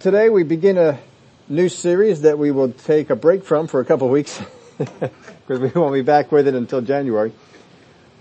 [0.00, 0.98] today we begin a
[1.46, 4.40] new series that we will take a break from for a couple of weeks
[4.78, 7.32] because we won't be back with it until January.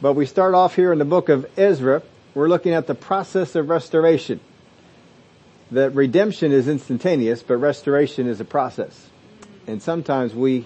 [0.01, 2.03] But we start off here in the book of Ezra.
[2.35, 4.41] We're looking at the process of restoration.
[5.71, 9.09] That redemption is instantaneous, but restoration is a process.
[9.65, 10.65] And sometimes we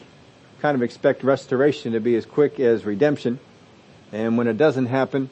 [0.62, 3.40] kind of expect restoration to be as quick as redemption.
[4.12, 5.30] And when it doesn't happen,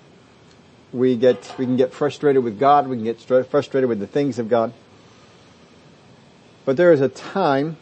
[0.93, 4.37] we get, we can get frustrated with God, we can get frustrated with the things
[4.37, 4.73] of God.
[6.63, 7.77] But there is a time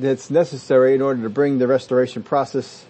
[0.00, 2.86] that's necessary in order to bring the restoration process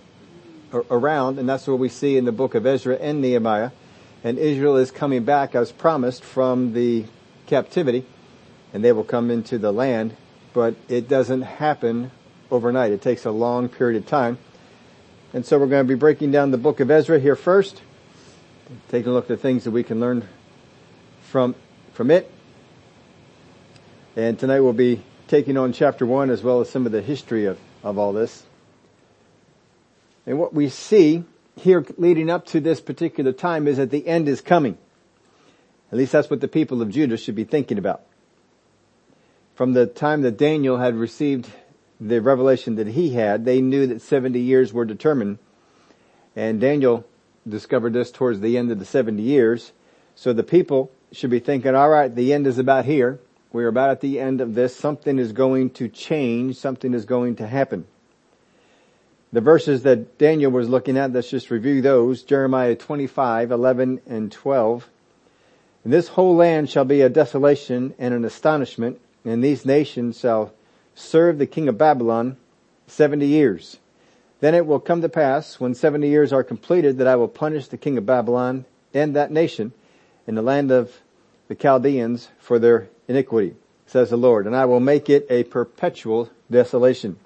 [0.72, 3.70] around, and that's what we see in the book of Ezra and Nehemiah.
[4.24, 7.04] And Israel is coming back as promised from the
[7.46, 8.04] captivity,
[8.72, 10.16] and they will come into the land,
[10.54, 12.12] but it doesn't happen
[12.50, 12.92] overnight.
[12.92, 14.38] It takes a long period of time.
[15.34, 17.82] And so we're going to be breaking down the book of Ezra here first,
[18.88, 20.28] taking a look at the things that we can learn
[21.22, 21.56] from,
[21.94, 22.30] from it.
[24.14, 27.46] And tonight we'll be taking on chapter one as well as some of the history
[27.46, 28.42] of, of all this.
[30.27, 31.24] And what we see
[31.56, 34.77] here leading up to this particular time is that the end is coming.
[35.91, 38.02] At least that's what the people of Judah should be thinking about.
[39.54, 41.50] From the time that Daniel had received
[41.98, 45.38] the revelation that he had, they knew that 70 years were determined.
[46.36, 47.06] And Daniel
[47.48, 49.72] discovered this towards the end of the 70 years.
[50.14, 53.19] So the people should be thinking, alright, the end is about here.
[53.53, 54.75] We're about at the end of this.
[54.75, 56.56] Something is going to change.
[56.56, 57.86] Something is going to happen.
[59.33, 62.22] The verses that Daniel was looking at, let's just review those.
[62.22, 64.89] Jeremiah 25, 11 and 12.
[65.84, 70.53] And this whole land shall be a desolation and an astonishment, and these nations shall
[70.94, 72.37] serve the king of Babylon
[72.87, 73.78] 70 years.
[74.41, 77.69] Then it will come to pass when 70 years are completed that I will punish
[77.69, 79.72] the king of Babylon and that nation
[80.27, 81.02] in the land of
[81.53, 86.31] the Chaldeans for their iniquity, says the Lord, and I will make it a perpetual
[86.50, 87.19] desolation.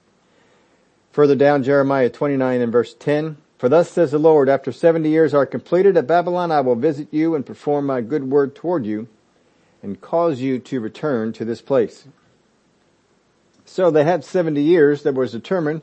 [1.13, 5.33] Further down, Jeremiah 29 and verse 10, For thus says the Lord, after 70 years
[5.33, 9.06] are completed at Babylon, I will visit you and perform my good word toward you
[9.81, 12.09] and cause you to return to this place.
[13.65, 15.83] So they had 70 years that was determined.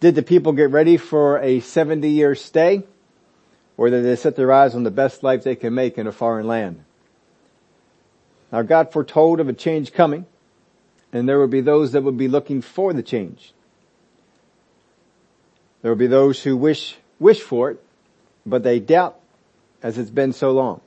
[0.00, 2.82] Did the people get ready for a 70 year stay?
[3.76, 6.12] Or did they set their eyes on the best life they can make in a
[6.12, 6.82] foreign land?
[8.50, 10.26] Now God foretold of a change coming,
[11.12, 13.52] and there would be those that would be looking for the change.
[15.82, 17.84] There will be those who wish, wish for it,
[18.44, 19.18] but they doubt
[19.82, 20.80] as it's been so long.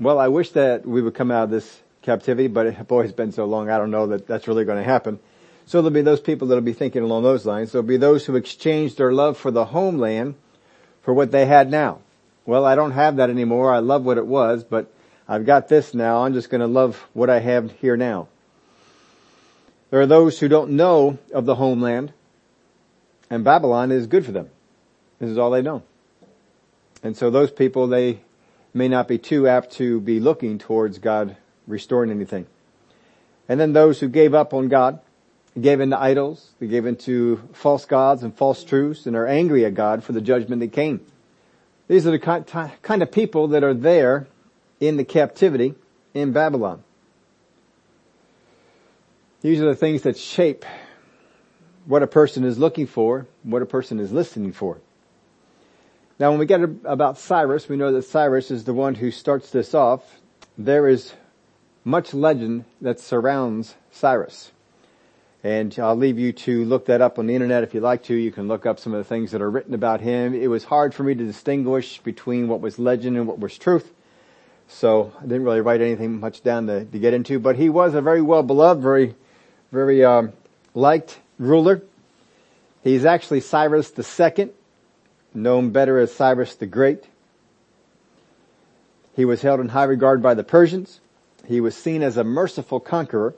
[0.00, 3.32] Well, I wish that we would come out of this captivity, but boy, it's been
[3.32, 5.18] so long, I don't know that that's really going to happen.
[5.66, 7.72] So there'll be those people that'll be thinking along those lines.
[7.72, 10.36] There'll be those who exchange their love for the homeland
[11.02, 11.98] for what they had now.
[12.46, 13.74] Well, I don't have that anymore.
[13.74, 14.90] I love what it was, but
[15.28, 16.24] I've got this now.
[16.24, 18.28] I'm just going to love what I have here now.
[19.90, 22.12] There are those who don't know of the homeland
[23.30, 24.48] and Babylon is good for them.
[25.18, 25.82] This is all they know.
[27.02, 28.20] And so those people, they
[28.72, 31.36] may not be too apt to be looking towards God
[31.66, 32.46] restoring anything.
[33.48, 35.00] And then those who gave up on God,
[35.60, 39.74] gave into idols, they gave into false gods and false truths and are angry at
[39.74, 41.04] God for the judgment that came.
[41.86, 42.18] These are the
[42.82, 44.26] kind of people that are there
[44.80, 45.74] in the captivity
[46.14, 46.82] in Babylon.
[49.40, 50.64] These are the things that shape
[51.86, 54.78] what a person is looking for, what a person is listening for.
[56.18, 59.50] Now when we get about Cyrus, we know that Cyrus is the one who starts
[59.50, 60.02] this off.
[60.56, 61.14] There is
[61.84, 64.50] much legend that surrounds Cyrus.
[65.44, 68.14] And I'll leave you to look that up on the internet if you like to.
[68.14, 70.34] You can look up some of the things that are written about him.
[70.34, 73.92] It was hard for me to distinguish between what was legend and what was truth.
[74.68, 77.94] So I didn't really write anything much down to, to get into, but he was
[77.94, 79.14] a very well beloved, very,
[79.72, 80.32] very, um,
[80.74, 81.82] liked ruler.
[82.82, 84.52] He's actually Cyrus the second,
[85.34, 87.04] known better as Cyrus the Great.
[89.16, 91.00] He was held in high regard by the Persians.
[91.46, 93.34] He was seen as a merciful conqueror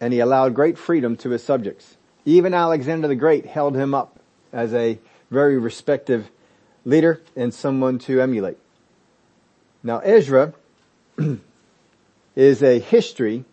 [0.00, 1.96] and he allowed great freedom to his subjects.
[2.24, 4.18] Even Alexander the Great held him up
[4.52, 4.98] as a
[5.30, 6.26] very respected
[6.84, 8.58] leader and someone to emulate.
[9.86, 10.52] Now Ezra
[12.34, 13.44] is a history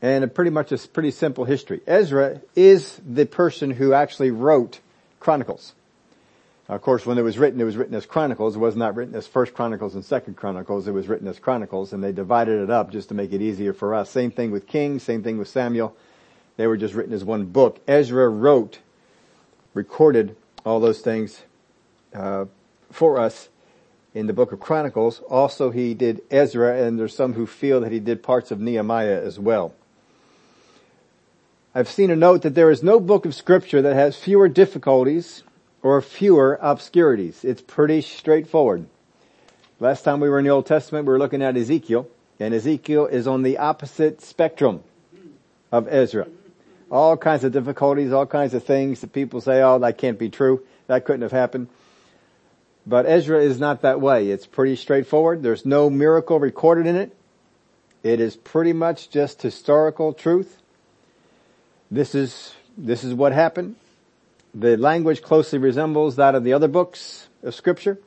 [0.00, 1.80] and a pretty much a pretty simple history.
[1.84, 4.78] Ezra is the person who actually wrote
[5.18, 5.74] Chronicles.
[6.68, 8.54] Now, of course, when it was written, it was written as Chronicles.
[8.54, 10.86] It was not written as First Chronicles and Second Chronicles.
[10.86, 13.72] It was written as Chronicles, and they divided it up just to make it easier
[13.72, 14.10] for us.
[14.10, 15.02] Same thing with Kings.
[15.02, 15.96] Same thing with Samuel.
[16.56, 17.80] They were just written as one book.
[17.88, 18.78] Ezra wrote,
[19.74, 21.42] recorded all those things
[22.14, 22.44] uh,
[22.92, 23.48] for us
[24.14, 25.20] in the book of Chronicles.
[25.28, 29.20] Also, he did Ezra, and there's some who feel that he did parts of Nehemiah
[29.22, 29.74] as well.
[31.74, 35.42] I've seen a note that there is no book of scripture that has fewer difficulties
[35.82, 37.44] or fewer obscurities.
[37.44, 38.86] It's pretty straightforward.
[39.78, 42.08] Last time we were in the Old Testament, we were looking at Ezekiel,
[42.40, 44.82] and Ezekiel is on the opposite spectrum
[45.70, 46.26] of Ezra.
[46.90, 50.30] All kinds of difficulties, all kinds of things that people say, oh, that can't be
[50.30, 50.64] true.
[50.88, 51.68] That couldn't have happened.
[52.88, 54.30] But Ezra is not that way.
[54.30, 55.42] It's pretty straightforward.
[55.42, 57.14] There's no miracle recorded in it.
[58.02, 60.62] It is pretty much just historical truth.
[61.90, 63.76] This is, this is what happened.
[64.54, 67.98] The language closely resembles that of the other books of scripture.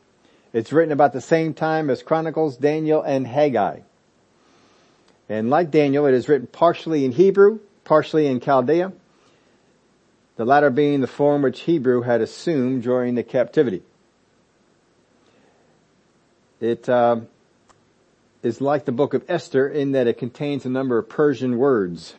[0.51, 3.81] It's written about the same time as Chronicles, Daniel, and Haggai.
[5.29, 8.91] And like Daniel, it is written partially in Hebrew, partially in Chaldee,
[10.37, 13.83] the latter being the form which Hebrew had assumed during the captivity.
[16.61, 17.21] It uh,
[18.43, 22.13] is like the book of Esther in that it contains a number of Persian words.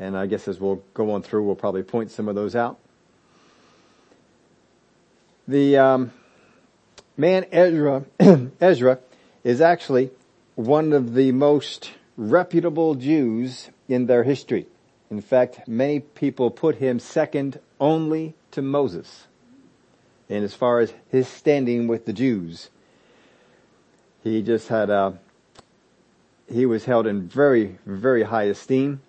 [0.00, 2.78] And I guess as we'll go on through, we'll probably point some of those out.
[5.46, 6.12] The um,
[7.18, 8.06] man Ezra,
[8.60, 8.98] Ezra
[9.44, 10.10] is actually
[10.54, 14.66] one of the most reputable Jews in their history.
[15.10, 19.26] In fact, many people put him second only to Moses.
[20.30, 22.70] And as far as his standing with the Jews,
[24.24, 25.18] he just had a,
[26.50, 29.02] he was held in very, very high esteem.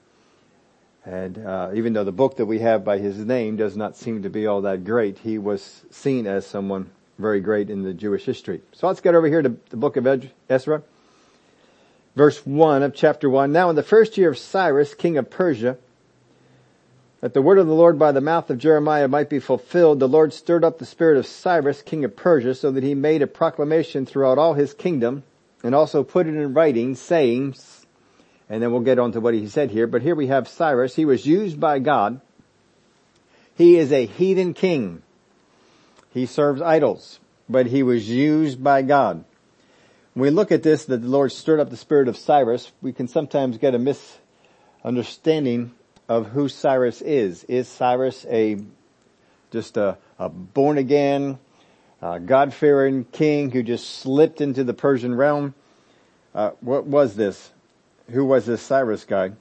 [1.06, 4.24] And uh, even though the book that we have by his name does not seem
[4.24, 8.26] to be all that great, he was seen as someone very great in the Jewish
[8.26, 8.62] history.
[8.74, 10.84] So let's get over here to the book of Ezra.
[12.16, 13.52] Verse 1 of chapter 1.
[13.52, 15.78] Now in the first year of Cyrus, king of Persia,
[17.26, 20.08] that the word of the Lord by the mouth of Jeremiah might be fulfilled, the
[20.08, 23.26] Lord stirred up the spirit of Cyrus, king of Persia, so that he made a
[23.26, 25.24] proclamation throughout all his kingdom,
[25.64, 27.56] and also put it in writing, saying,
[28.48, 29.88] and then we'll get on to what he said here.
[29.88, 30.96] But here we have Cyrus.
[30.96, 32.22] He was used by God.
[33.56, 35.02] He is a heathen king.
[36.14, 37.20] He serves idols,
[37.50, 39.26] but he was used by God.
[40.14, 42.94] When we look at this, that the Lord stirred up the spirit of Cyrus, we
[42.94, 43.80] can sometimes get a
[44.84, 45.72] misunderstanding
[46.08, 47.44] of who Cyrus is.
[47.46, 48.58] Is Cyrus a,
[49.52, 51.40] just a, a born again,
[52.02, 55.54] God-fearing king who just slipped into the Persian realm?
[56.34, 57.52] Uh, what was this?
[58.12, 59.32] who was this Cyrus guy.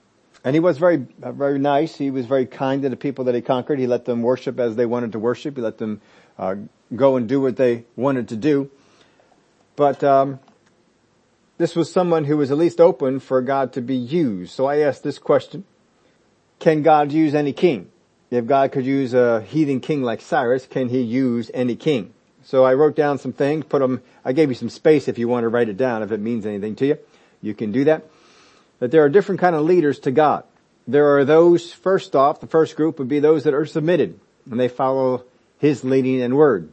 [0.42, 1.96] And he was very, very nice.
[1.96, 3.78] He was very kind to the people that he conquered.
[3.78, 5.56] He let them worship as they wanted to worship.
[5.56, 6.02] He let them
[6.38, 6.56] uh,
[6.94, 8.70] go and do what they wanted to do.
[9.74, 10.40] But um,
[11.56, 14.52] this was someone who was at least open for God to be used.
[14.52, 15.64] So I asked this question:
[16.58, 17.90] Can God use any king?
[18.30, 22.12] If God could use a heathen king like Cyrus, can He use any king?
[22.42, 23.64] So I wrote down some things.
[23.64, 24.02] Put them.
[24.24, 26.02] I gave you some space if you want to write it down.
[26.02, 26.98] If it means anything to you,
[27.40, 28.04] you can do that
[28.78, 30.44] that there are different kind of leaders to God.
[30.86, 34.60] There are those, first off, the first group would be those that are submitted and
[34.60, 35.24] they follow
[35.58, 36.70] His leading and word.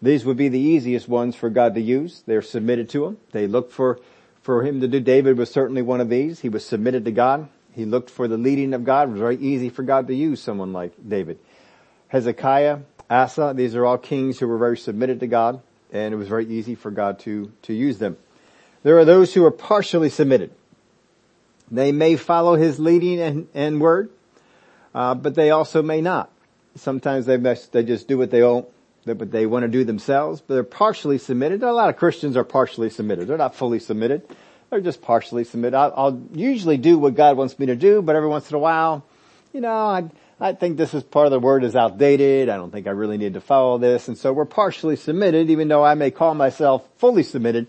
[0.00, 2.22] These would be the easiest ones for God to use.
[2.26, 3.18] They're submitted to Him.
[3.32, 4.00] They look for,
[4.40, 4.98] for Him to do.
[5.00, 6.40] David was certainly one of these.
[6.40, 7.48] He was submitted to God.
[7.72, 9.08] He looked for the leading of God.
[9.08, 11.38] It was very easy for God to use someone like David.
[12.08, 16.26] Hezekiah, Asa, these are all kings who were very submitted to God and it was
[16.26, 18.16] very easy for God to, to use them.
[18.82, 20.50] There are those who are partially submitted.
[21.70, 24.10] They may follow his leading and, and word,
[24.94, 26.30] uh, but they also may not.
[26.74, 28.72] Sometimes they they just do what they all,
[29.04, 31.62] what they want to do themselves, but they're partially submitted.
[31.62, 33.28] A lot of Christians are partially submitted.
[33.28, 34.22] They're not fully submitted.
[34.72, 35.76] They're just partially submitted.
[35.76, 38.58] I'll, I'll usually do what God wants me to do, but every once in a
[38.58, 39.04] while,
[39.52, 40.08] you know, I,
[40.40, 42.48] I think this is part of the word is outdated.
[42.48, 44.08] I don't think I really need to follow this.
[44.08, 47.68] And so we're partially submitted, even though I may call myself fully submitted.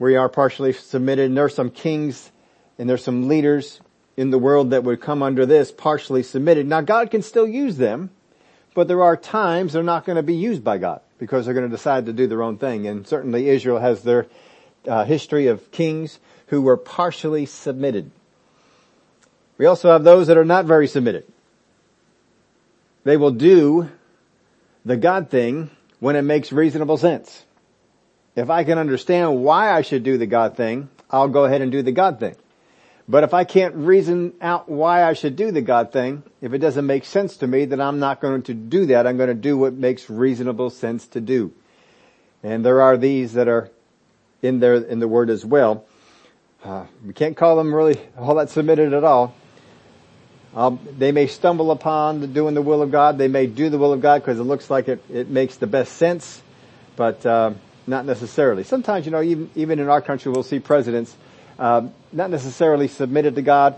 [0.00, 2.32] We are partially submitted and there are some kings
[2.80, 3.80] and there's some leaders
[4.16, 6.66] in the world that would come under this partially submitted.
[6.66, 8.10] Now God can still use them,
[8.74, 11.70] but there are times they're not going to be used by God because they're going
[11.70, 12.88] to decide to do their own thing.
[12.88, 14.26] And certainly Israel has their
[14.86, 18.10] uh, history of kings who were partially submitted.
[19.58, 21.24] We also have those that are not very submitted.
[23.04, 23.88] They will do
[24.84, 27.44] the God thing when it makes reasonable sense.
[28.34, 31.72] If I can understand why I should do the God thing, I'll go ahead and
[31.72, 32.36] do the God thing.
[33.08, 36.58] But if I can't reason out why I should do the God thing, if it
[36.58, 39.06] doesn't make sense to me, then I'm not going to do that.
[39.06, 41.52] I'm going to do what makes reasonable sense to do.
[42.42, 43.70] And there are these that are
[44.46, 45.84] in there in the word as well.
[46.64, 49.34] Uh, we can't call them really all that submitted at all.
[50.54, 53.18] Um, they may stumble upon doing the will of God.
[53.18, 55.66] They may do the will of God because it looks like it, it makes the
[55.66, 56.40] best sense,
[56.96, 57.52] but uh,
[57.86, 58.64] not necessarily.
[58.64, 61.14] Sometimes, you know, even even in our country, we'll see presidents
[61.58, 63.76] um, not necessarily submitted to God,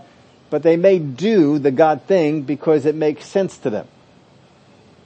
[0.49, 3.87] but they may do the God thing because it makes sense to them.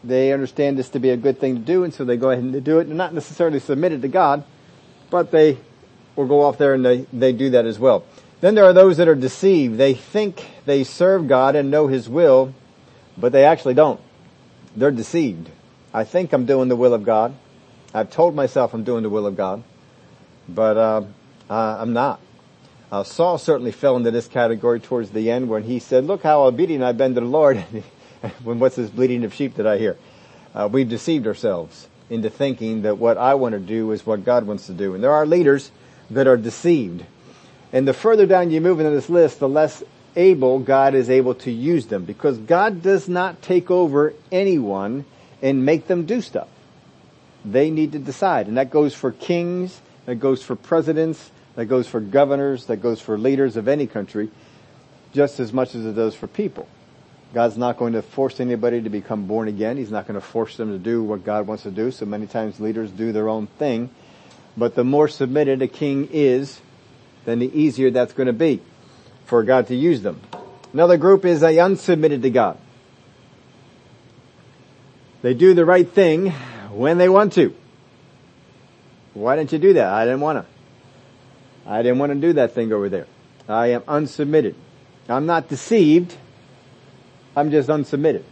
[0.04, 2.44] They understand this to be a good thing to do and so they go ahead
[2.44, 2.86] and do it.
[2.86, 4.44] They're not necessarily submitted to God,
[5.14, 5.60] but they
[6.16, 8.04] will go off there and they, they do that as well.
[8.42, 9.78] Then there are those that are deceived.
[9.78, 12.56] They think they serve God and know His will,
[13.16, 14.02] but they actually don't.
[14.76, 15.52] They're deceived.
[15.94, 17.36] I think I'm doing the will of God.
[17.94, 19.64] I've told myself I'm doing the will of God,
[20.50, 21.04] but uh,
[21.48, 22.20] I'm not.
[22.92, 26.46] Uh, Saul certainly fell into this category towards the end when he said, look how
[26.46, 27.58] obedient I've been to the Lord.
[28.44, 29.96] when what's this bleating of sheep that I hear?
[30.56, 34.46] Uh, we've deceived ourselves into thinking that what I want to do is what God
[34.46, 34.94] wants to do.
[34.94, 35.72] And there are leaders
[36.12, 37.04] that are deceived.
[37.72, 39.84] And the further down you move into this list, the less
[40.16, 45.06] able God is able to use them because God does not take over anyone
[45.42, 46.48] and make them do stuff.
[47.44, 48.48] They need to decide.
[48.48, 53.02] And that goes for kings, that goes for presidents, that goes for governors, that goes
[53.02, 54.30] for leaders of any country,
[55.14, 56.68] just as much as it does for people.
[57.34, 59.78] God's not going to force anybody to become born again.
[59.78, 61.90] He's not going to force them to do what God wants to do.
[61.90, 63.90] So many times leaders do their own thing.
[64.56, 66.62] But the more submitted a king is,
[67.26, 68.62] then the easier that's going to be
[69.26, 70.22] for God to use them.
[70.74, 72.60] Another group is a unsubmitted to God.
[75.24, 76.32] They do the right thing
[76.72, 77.56] when they want to.
[79.16, 79.88] Why didn't you do that?
[79.88, 81.70] I didn't want to.
[81.70, 83.08] I didn't want to do that thing over there.
[83.48, 84.56] I am unsubmitted.
[85.10, 86.16] I'm not deceived.
[87.36, 88.24] I'm just unsubmitted.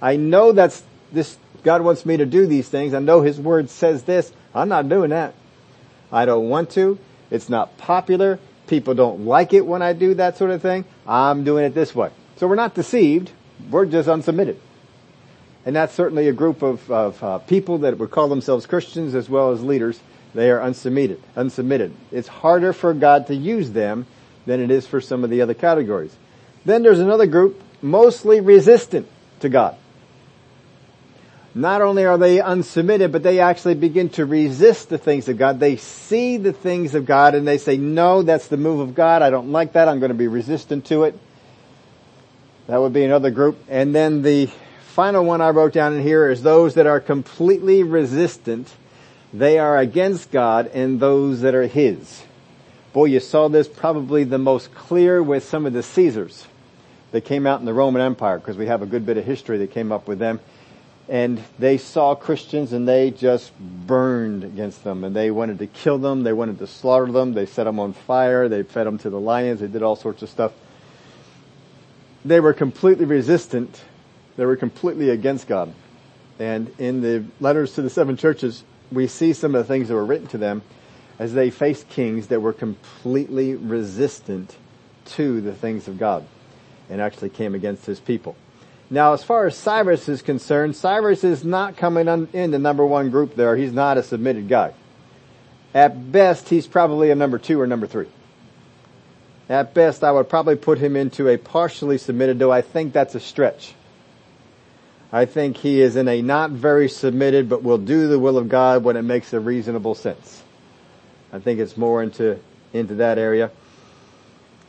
[0.00, 0.82] I know that's
[1.12, 2.94] this, God wants me to do these things.
[2.94, 4.32] I know His Word says this.
[4.54, 5.34] I'm not doing that.
[6.10, 6.98] I don't want to.
[7.30, 8.38] It's not popular.
[8.66, 10.84] People don't like it when I do that sort of thing.
[11.06, 12.10] I'm doing it this way.
[12.36, 13.30] So we're not deceived.
[13.70, 14.56] We're just unsubmitted.
[15.64, 19.28] And that's certainly a group of, of uh, people that would call themselves Christians as
[19.28, 20.00] well as leaders.
[20.34, 21.92] They are unsubmitted, unsubmitted.
[22.10, 24.06] It's harder for God to use them
[24.44, 26.14] than it is for some of the other categories.
[26.64, 29.08] Then there's another group mostly resistant
[29.40, 29.76] to God.
[31.54, 35.60] Not only are they unsubmitted, but they actually begin to resist the things of God.
[35.60, 39.20] They see the things of God and they say, no, that's the move of God.
[39.20, 39.86] I don't like that.
[39.86, 41.18] I'm going to be resistant to it.
[42.68, 43.58] That would be another group.
[43.68, 44.48] And then the
[44.94, 48.72] final one I wrote down in here is those that are completely resistant.
[49.34, 52.22] They are against God and those that are His.
[52.94, 56.46] Boy, you saw this probably the most clear with some of the Caesars
[57.12, 59.58] that came out in the Roman Empire because we have a good bit of history
[59.58, 60.40] that came up with them
[61.08, 65.98] and they saw Christians and they just burned against them and they wanted to kill
[65.98, 66.22] them.
[66.22, 67.34] They wanted to slaughter them.
[67.34, 68.48] They set them on fire.
[68.48, 69.60] They fed them to the lions.
[69.60, 70.52] They did all sorts of stuff.
[72.24, 73.82] They were completely resistant.
[74.36, 75.74] They were completely against God.
[76.38, 79.94] And in the letters to the seven churches, we see some of the things that
[79.94, 80.62] were written to them
[81.18, 84.56] as they faced kings that were completely resistant
[85.04, 86.24] to the things of God
[86.92, 88.36] and actually came against his people.
[88.90, 93.08] Now, as far as Cyrus is concerned, Cyrus is not coming in the number one
[93.08, 93.56] group there.
[93.56, 94.74] He's not a submitted guy.
[95.72, 98.08] At best, he's probably a number two or number three.
[99.48, 103.14] At best, I would probably put him into a partially submitted, though I think that's
[103.14, 103.74] a stretch.
[105.10, 108.50] I think he is in a not very submitted, but will do the will of
[108.50, 110.42] God when it makes a reasonable sense.
[111.32, 112.38] I think it's more into,
[112.74, 113.50] into that area.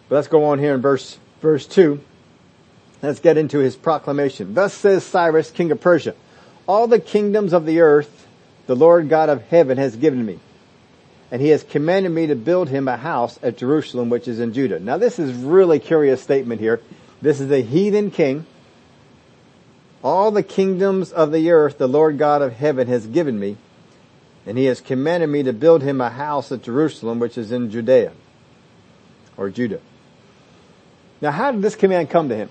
[0.08, 2.00] But let's go on here in verse, verse two.
[3.04, 4.54] Let's get into his proclamation.
[4.54, 6.16] Thus says Cyrus, king of Persia,
[6.66, 8.28] all the kingdoms of the earth
[8.66, 10.40] the Lord God of heaven has given me.
[11.30, 14.54] And he has commanded me to build him a house at Jerusalem, which is in
[14.54, 14.80] Judah.
[14.80, 16.80] Now this is really curious statement here.
[17.22, 18.46] This is a heathen king.
[20.02, 23.58] All the kingdoms of the earth the Lord God of heaven has given me.
[24.46, 27.70] And he has commanded me to build him a house at Jerusalem, which is in
[27.70, 28.14] Judea.
[29.36, 29.82] Or Judah.
[31.20, 32.50] Now how did this command come to him?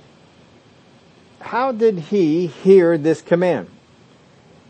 [1.42, 3.68] How did he hear this command?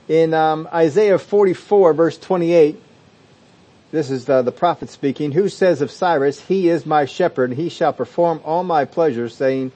[0.08, 2.80] In um, Isaiah 44 verse 28,
[3.92, 7.58] this is the, the prophet speaking, who says of Cyrus, he is my shepherd, and
[7.58, 9.70] he shall perform all my pleasures, saying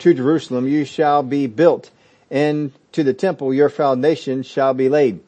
[0.00, 1.90] to Jerusalem, you shall be built,
[2.30, 5.20] and to the temple your foundation shall be laid.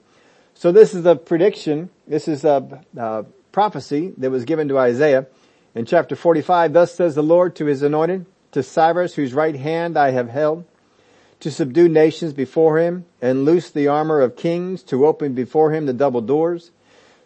[0.55, 5.27] So this is a prediction, this is a, a prophecy that was given to Isaiah
[5.75, 6.73] in chapter 45.
[6.73, 10.65] Thus says the Lord to his anointed, to Cyrus, whose right hand I have held,
[11.43, 15.87] to subdue nations before him and loose the armor of kings to open before him
[15.87, 16.71] the double doors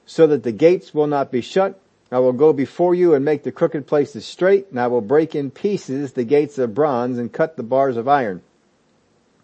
[0.06, 1.78] so that the gates will not be shut.
[2.11, 5.35] I will go before you and make the crooked places straight and I will break
[5.35, 8.40] in pieces the gates of bronze and cut the bars of iron.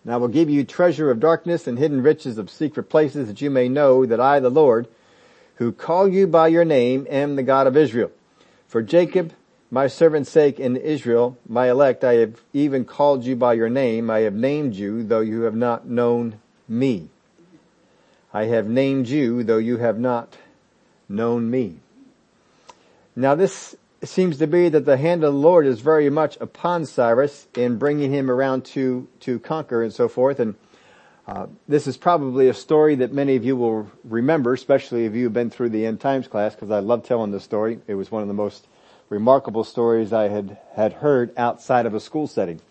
[0.04, 3.42] And I will give you treasure of darkness and hidden riches of secret places that
[3.42, 4.88] you may know that I, the Lord,
[5.56, 8.10] who call you by your name, am the God of Israel.
[8.66, 9.34] For Jacob
[9.72, 14.10] my servant's sake in Israel, my elect, I have even called you by your name.
[14.10, 16.38] I have named you, though you have not known
[16.68, 17.08] me.
[18.34, 20.36] I have named you, though you have not
[21.08, 21.76] known me.
[23.16, 23.74] Now this
[24.04, 27.78] seems to be that the hand of the Lord is very much upon Cyrus in
[27.78, 30.38] bringing him around to, to conquer and so forth.
[30.38, 30.54] And
[31.26, 35.32] uh, this is probably a story that many of you will remember, especially if you've
[35.32, 37.80] been through the end times class, because I love telling this story.
[37.86, 38.66] It was one of the most
[39.12, 42.62] remarkable stories I had had heard outside of a school setting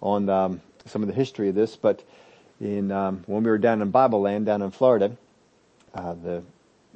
[0.00, 1.74] on um, some of the history of this.
[1.74, 2.04] But
[2.60, 5.16] in um, when we were down in Bible Land down in Florida,
[5.92, 6.44] uh, the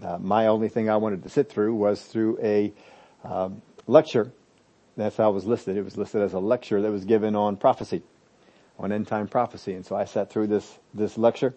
[0.01, 2.73] uh, my only thing I wanted to sit through was through a
[3.25, 4.31] um, lecture.
[4.97, 5.77] That's how it was listed.
[5.77, 8.03] It was listed as a lecture that was given on prophecy,
[8.79, 9.75] on end time prophecy.
[9.75, 11.53] And so I sat through this, this lecture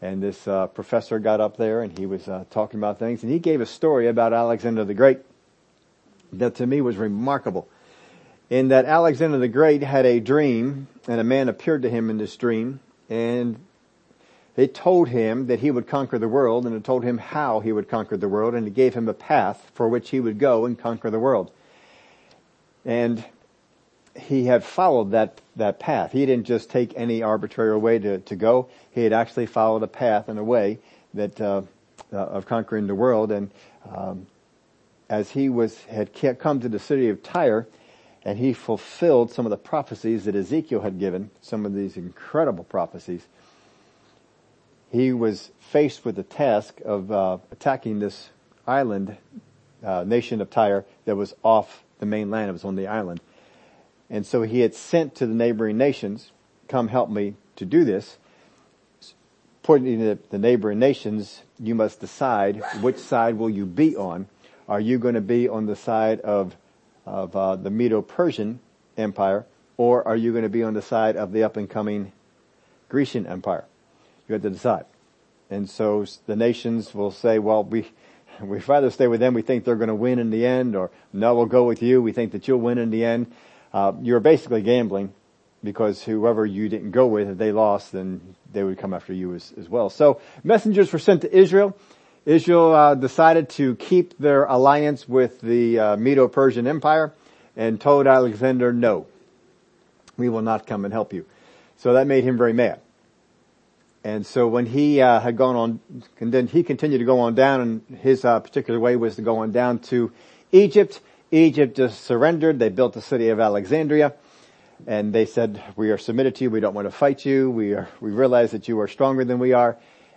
[0.00, 3.30] and this, uh, professor got up there and he was, uh, talking about things and
[3.32, 5.25] he gave a story about Alexander the Great
[6.32, 7.68] that to me was remarkable.
[8.48, 12.18] In that Alexander the Great had a dream and a man appeared to him in
[12.18, 13.58] this dream and
[14.56, 17.72] it told him that he would conquer the world and it told him how he
[17.72, 20.64] would conquer the world and it gave him a path for which he would go
[20.64, 21.50] and conquer the world.
[22.84, 23.24] And
[24.18, 26.12] he had followed that, that path.
[26.12, 28.68] He didn't just take any arbitrary way to, to go.
[28.92, 30.78] He had actually followed a path and a way
[31.14, 31.62] that, uh,
[32.12, 33.30] uh, of conquering the world.
[33.32, 33.50] And,
[33.94, 34.26] um,
[35.08, 37.66] as he was, had come to the city of Tyre,
[38.24, 42.64] and he fulfilled some of the prophecies that Ezekiel had given, some of these incredible
[42.64, 43.26] prophecies,
[44.90, 48.30] he was faced with the task of uh, attacking this
[48.66, 49.16] island
[49.84, 52.48] uh, nation of Tyre that was off the mainland.
[52.48, 53.20] It was on the island,
[54.08, 56.32] and so he had sent to the neighboring nations,
[56.68, 58.16] "Come help me to do this."
[59.62, 64.28] Pointing to the neighboring nations, you must decide which side will you be on.
[64.68, 66.56] Are you going to be on the side of
[67.06, 68.58] of uh, the Medo-Persian
[68.96, 69.46] Empire,
[69.76, 72.12] or are you going to be on the side of the up and coming
[72.88, 73.64] Grecian Empire?
[74.28, 74.86] You have to decide.
[75.48, 77.88] And so the nations will say, well, we,
[78.40, 79.34] we'd rather stay with them.
[79.34, 82.02] We think they're going to win in the end or no, we'll go with you.
[82.02, 83.32] We think that you'll win in the end.
[83.72, 85.12] Uh, you're basically gambling
[85.62, 89.34] because whoever you didn't go with, if they lost, then they would come after you
[89.34, 89.90] as, as well.
[89.90, 91.76] So messengers were sent to Israel.
[92.26, 97.12] Israel uh, decided to keep their alliance with the uh, Medo-Persian Empire
[97.56, 99.06] and told Alexander, no,
[100.16, 101.24] we will not come and help you.
[101.76, 102.80] So that made him very mad.
[104.02, 105.80] And so when he uh, had gone on,
[106.18, 109.22] and then he continued to go on down, and his uh, particular way was to
[109.22, 110.12] go on down to
[110.52, 111.00] Egypt.
[111.30, 112.58] Egypt just surrendered.
[112.58, 114.14] They built the city of Alexandria,
[114.86, 116.50] and they said, "We are submitted to you.
[116.50, 117.50] We don't want to fight you.
[117.50, 117.88] We are.
[118.00, 119.76] We realize that you are stronger than we are,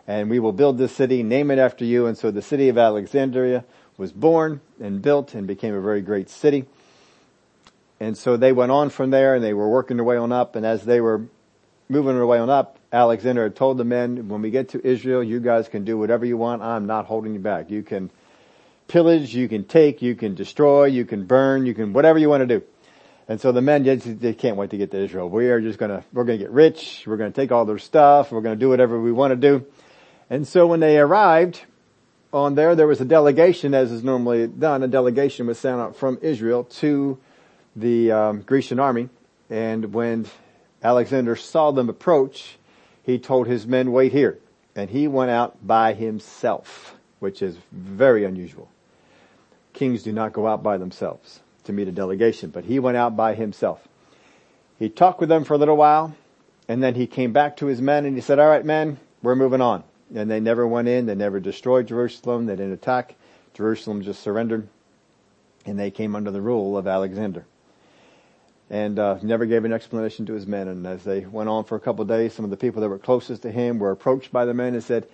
[0.09, 2.77] and we will build this city, name it after you." And so the city of
[2.77, 3.63] Alexandria
[3.97, 6.65] was born and built and became a very great city.
[7.99, 10.55] And so they went on from there, and they were working their way on up.
[10.55, 11.21] And as they were
[11.89, 15.39] moving their way on up, Alexander told the men, when we get to Israel, you
[15.39, 16.61] guys can do whatever you want.
[16.61, 17.69] I'm not holding you back.
[17.69, 18.09] You can
[18.87, 22.41] pillage, you can take, you can destroy, you can burn, you can, whatever you want
[22.41, 22.65] to do.
[23.27, 25.29] And so the men, they can't wait to get to Israel.
[25.29, 28.41] We are just gonna, we're gonna get rich, we're gonna take all their stuff, we're
[28.41, 29.65] gonna do whatever we want to do.
[30.29, 31.61] And so when they arrived
[32.31, 35.95] on there, there was a delegation, as is normally done, a delegation was sent out
[35.95, 37.17] from Israel to
[37.75, 39.09] the um, Grecian army.
[39.49, 40.27] And when
[40.83, 42.57] Alexander saw them approach,
[43.03, 44.37] he told his men, wait here.
[44.75, 48.69] And he went out by himself, which is very unusual.
[49.73, 53.15] Kings do not go out by themselves to meet a delegation, but he went out
[53.15, 53.87] by himself.
[54.77, 56.15] He talked with them for a little while,
[56.67, 59.35] and then he came back to his men and he said, all right, men, we're
[59.35, 59.83] moving on.
[60.13, 63.15] And they never went in, they never destroyed Jerusalem, they didn't attack.
[63.53, 64.67] Jerusalem just surrendered,
[65.65, 67.45] and they came under the rule of Alexander
[68.69, 70.67] and uh, never gave an explanation to his men.
[70.67, 72.89] And as they went on for a couple of days, some of the people that
[72.89, 75.07] were closest to him were approached by the men and said,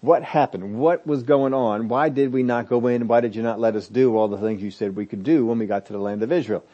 [0.00, 0.78] what happened?
[0.78, 1.88] What was going on?
[1.88, 3.08] Why did we not go in?
[3.08, 5.44] Why did you not let us do all the things you said we could do
[5.44, 6.64] when we got to the land of Israel?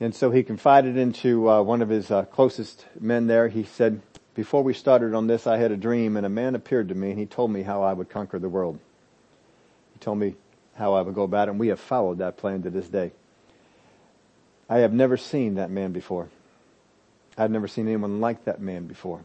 [0.00, 3.48] And so he confided into uh, one of his uh, closest men there.
[3.48, 4.02] He said,
[4.36, 7.10] before we started on this, I had a dream and a man appeared to me
[7.10, 8.78] and he told me how I would conquer the world.
[9.94, 10.36] He told me
[10.74, 13.12] how I would go about it and we have followed that plan to this day.
[14.68, 16.28] I have never seen that man before.
[17.38, 19.24] I've never seen anyone like that man before.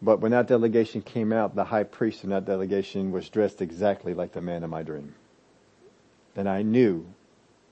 [0.00, 4.14] But when that delegation came out, the high priest in that delegation was dressed exactly
[4.14, 5.16] like the man in my dream.
[6.36, 7.06] And I knew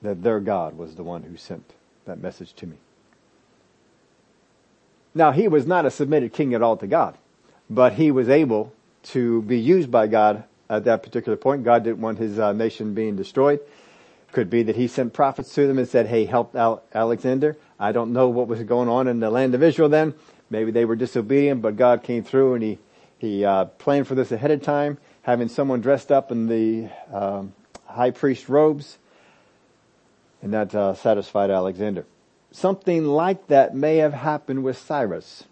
[0.01, 2.75] that their God was the one who sent that message to me.
[5.17, 7.17] Now he was not a submitted king at all to God,
[7.69, 8.73] but he was able
[9.03, 11.63] to be used by God at that particular point.
[11.63, 13.61] God didn't want his uh, nation being destroyed.
[14.33, 16.53] Could be that he sent prophets to them and said, hey, help
[16.93, 17.55] Alexander.
[17.79, 20.13] I don't know what was going on in the land of Israel then.
[20.49, 22.79] Maybe they were disobedient, but God came through and he,
[23.17, 27.53] he uh, planned for this ahead of time, having someone dressed up in the um,
[27.85, 28.97] high priest robes,
[30.41, 32.05] and that uh, satisfied Alexander.
[32.55, 35.43] Something like that may have happened with Cyrus.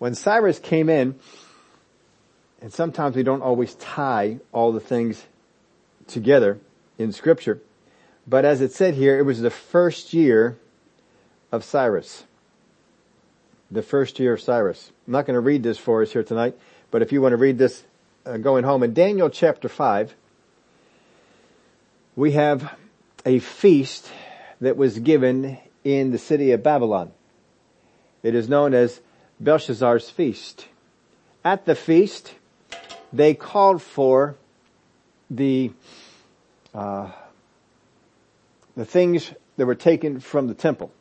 [0.00, 1.14] When Cyrus came in,
[2.60, 5.24] and sometimes we don't always tie all the things
[6.08, 6.58] together
[6.98, 7.60] in scripture.
[8.26, 10.58] But as it said here, it was the first year
[11.52, 12.24] of Cyrus.
[13.70, 14.90] The first year of Cyrus.
[15.06, 16.58] I'm not going to read this for us here tonight,
[16.90, 17.84] but if you want to read this
[18.26, 20.12] uh, going home, in Daniel chapter 5,
[22.16, 22.76] we have
[23.24, 24.10] a feast
[24.60, 27.12] that was given in the city of Babylon.
[28.22, 29.00] It is known as
[29.40, 30.66] Belshazzar's feast.
[31.44, 32.34] At the feast,
[33.12, 34.36] they called for
[35.30, 35.72] the
[36.74, 37.10] uh,
[38.76, 40.92] the things that were taken from the temple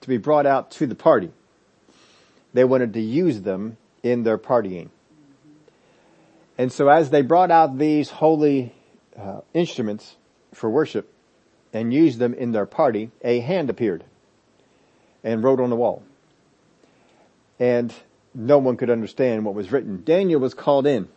[0.00, 1.30] to be brought out to the party.
[2.52, 4.90] They wanted to use them in their partying.
[6.58, 8.72] And so as they brought out these holy
[9.18, 10.16] uh, instruments
[10.52, 11.12] for worship
[11.72, 14.04] and used them in their party, a hand appeared
[15.22, 16.02] and wrote on the wall.
[17.58, 17.92] And
[18.34, 20.02] no one could understand what was written.
[20.04, 21.08] Daniel was called in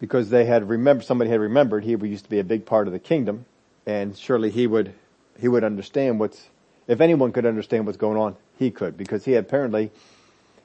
[0.00, 2.92] because they had remembered, somebody had remembered he used to be a big part of
[2.92, 3.44] the kingdom
[3.86, 4.92] and surely he would,
[5.38, 6.48] he would understand what's,
[6.86, 9.90] if anyone could understand what's going on, he could because he had apparently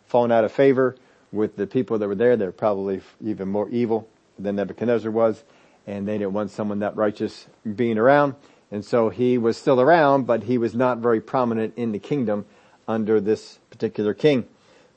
[0.08, 0.96] fallen out of favor
[1.32, 2.36] with the people that were there.
[2.36, 5.44] They're probably even more evil than Nebuchadnezzar was
[5.88, 8.36] and they didn't want someone that righteous being around.
[8.72, 12.46] And so he was still around, but he was not very prominent in the kingdom
[12.88, 14.46] under this particular king.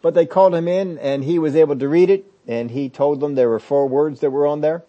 [0.01, 3.21] But they called him in and he was able to read it and he told
[3.21, 4.85] them there were four words that were on there.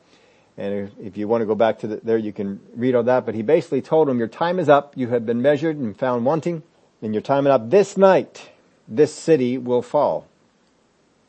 [0.58, 3.26] And if you want to go back to the, there, you can read all that.
[3.26, 4.98] But he basically told them, your time is up.
[4.98, 6.64] You have been measured and found wanting.
[7.02, 7.70] And your time is up.
[7.70, 8.50] This night,
[8.86, 10.28] this city will fall.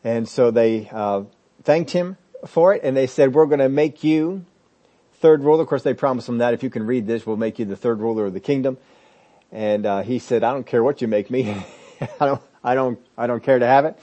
[0.02, 1.22] And so they uh,
[1.62, 2.83] thanked him for it.
[2.83, 4.44] And they said, we're going to make you
[5.20, 5.62] third ruler.
[5.62, 7.76] Of course, they promised him that if you can read this, we'll make you the
[7.76, 8.78] third ruler of the kingdom.
[9.52, 11.50] And uh, he said, I don't care what you make me.
[12.20, 13.98] I don't, I don't, I don't care to have it.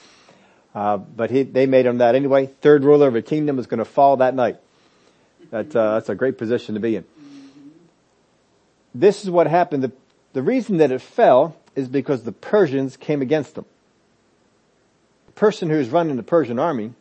[0.74, 2.46] Uh, but he, they made him that anyway.
[2.46, 4.58] Third ruler of a kingdom is going to fall that night.
[5.50, 7.04] That, uh, that's a great position to be in.
[8.94, 9.82] This is what happened.
[9.82, 9.92] The,
[10.34, 13.64] the reason that it fell is because the Persians came against them.
[15.26, 16.92] The person who's running the Persian army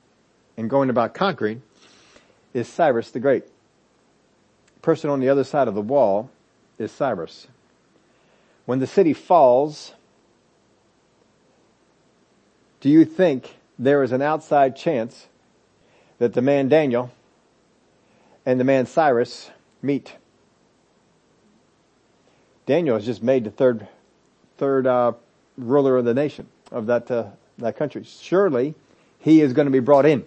[0.56, 1.62] and going about conquering
[2.53, 3.43] is Cyrus the Great.
[4.88, 6.30] Person on the other side of the wall
[6.80, 7.47] is Cyrus.
[8.65, 9.93] When the city falls,
[12.80, 15.28] do you think there is an outside chance
[16.19, 17.12] that the man Daniel
[18.45, 20.13] and the man Cyrus meet.
[22.65, 23.89] Daniel has just made the third,
[24.58, 25.12] third uh,
[25.58, 27.26] ruler of the nation of that uh,
[27.58, 28.06] that country.
[28.06, 28.73] Surely
[29.19, 30.23] he is going to be brought in.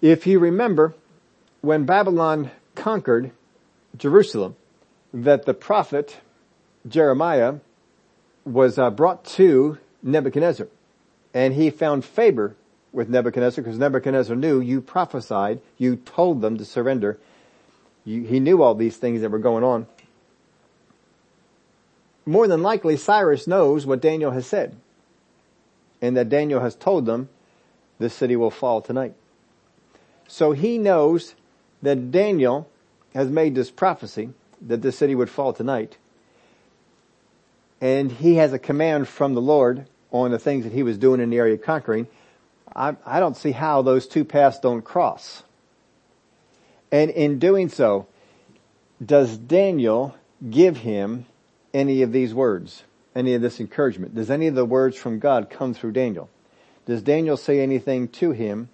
[0.00, 0.94] If you remember,
[1.60, 3.32] when Babylon conquered
[3.96, 4.56] Jerusalem,
[5.12, 6.18] that the prophet
[6.88, 7.56] Jeremiah
[8.44, 10.68] was uh, brought to Nebuchadnezzar,
[11.34, 12.56] and he found favor
[12.92, 17.18] with Nebuchadnezzar because Nebuchadnezzar knew you prophesied, you told them to surrender.
[18.04, 19.86] You, he knew all these things that were going on.
[22.26, 24.76] More than likely, Cyrus knows what Daniel has said
[26.02, 27.28] and that Daniel has told them
[27.98, 29.14] this city will fall tonight.
[30.26, 31.34] So he knows
[31.82, 32.68] that Daniel
[33.14, 34.30] has made this prophecy
[34.62, 35.96] that this city would fall tonight.
[37.80, 41.20] And he has a command from the Lord on the things that he was doing
[41.20, 42.06] in the area of conquering
[42.74, 45.42] I, I don't see how those two paths don't cross.
[46.92, 48.06] And in doing so,
[49.04, 50.14] does Daniel
[50.48, 51.26] give him
[51.72, 52.84] any of these words?
[53.14, 54.14] Any of this encouragement?
[54.14, 56.28] Does any of the words from God come through Daniel?
[56.86, 58.68] Does Daniel say anything to him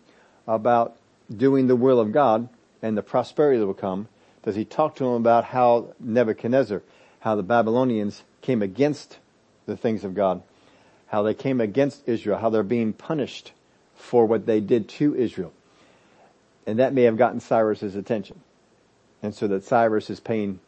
[0.46, 0.96] about
[1.34, 2.48] doing the will of God
[2.82, 4.08] and the prosperity that will come?
[4.46, 6.80] Does he talk to him about how Nebuchadnezzar,
[7.18, 9.18] how the Babylonians came against
[9.66, 10.40] the things of God,
[11.08, 13.50] how they came against Israel, how they're being punished
[13.96, 15.52] for what they did to Israel.
[16.64, 18.40] And that may have gotten Cyrus's attention.
[19.20, 20.60] And so that Cyrus is paying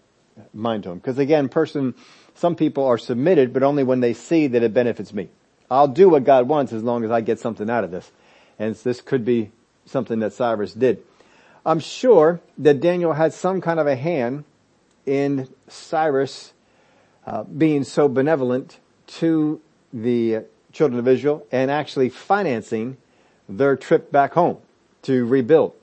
[0.53, 0.99] mind to him.
[0.99, 1.95] Because again, person,
[2.35, 5.29] some people are submitted, but only when they see that it benefits me.
[5.71, 8.11] I'll do what God wants as long as I get something out of this.
[8.59, 9.53] And this could be
[9.87, 11.05] something that Cyrus did.
[11.69, 14.45] I'm sure that Daniel had some kind of a hand
[15.05, 16.55] in Cyrus
[17.27, 18.79] uh, being so benevolent
[19.19, 19.61] to
[19.93, 22.97] the children of Israel and actually financing
[23.51, 24.57] their trip back home
[25.03, 25.75] to rebuild.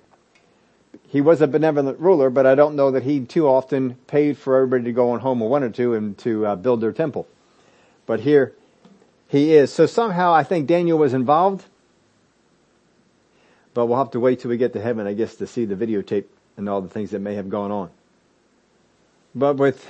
[1.07, 4.55] he was a benevolent ruler, but I don't know that he too often paid for
[4.55, 7.27] everybody to go on home or wanted to and to uh, build their temple.
[8.07, 8.53] But here
[9.27, 9.71] he is.
[9.71, 11.65] So somehow I think Daniel was involved,
[13.75, 15.75] but we'll have to wait till we get to heaven, I guess, to see the
[15.75, 16.23] videotape
[16.55, 17.89] and all the things that may have gone on.
[19.35, 19.85] But with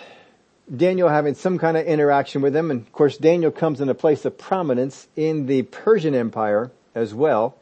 [0.76, 3.94] Daniel having some kind of interaction with him, and of course Daniel comes in a
[3.94, 7.56] place of prominence in the Persian Empire as well.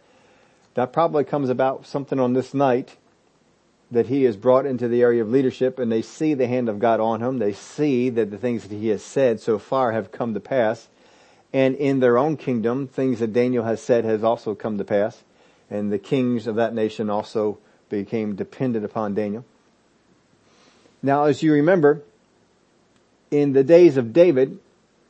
[0.75, 2.95] That probably comes about something on this night
[3.91, 6.79] that he is brought into the area of leadership and they see the hand of
[6.79, 7.38] God on him.
[7.38, 10.88] They see that the things that he has said so far have come to pass.
[11.51, 15.21] And in their own kingdom, things that Daniel has said has also come to pass.
[15.69, 17.58] And the kings of that nation also
[17.89, 19.45] became dependent upon Daniel.
[21.02, 22.02] Now, as you remember,
[23.32, 24.60] in the days of David,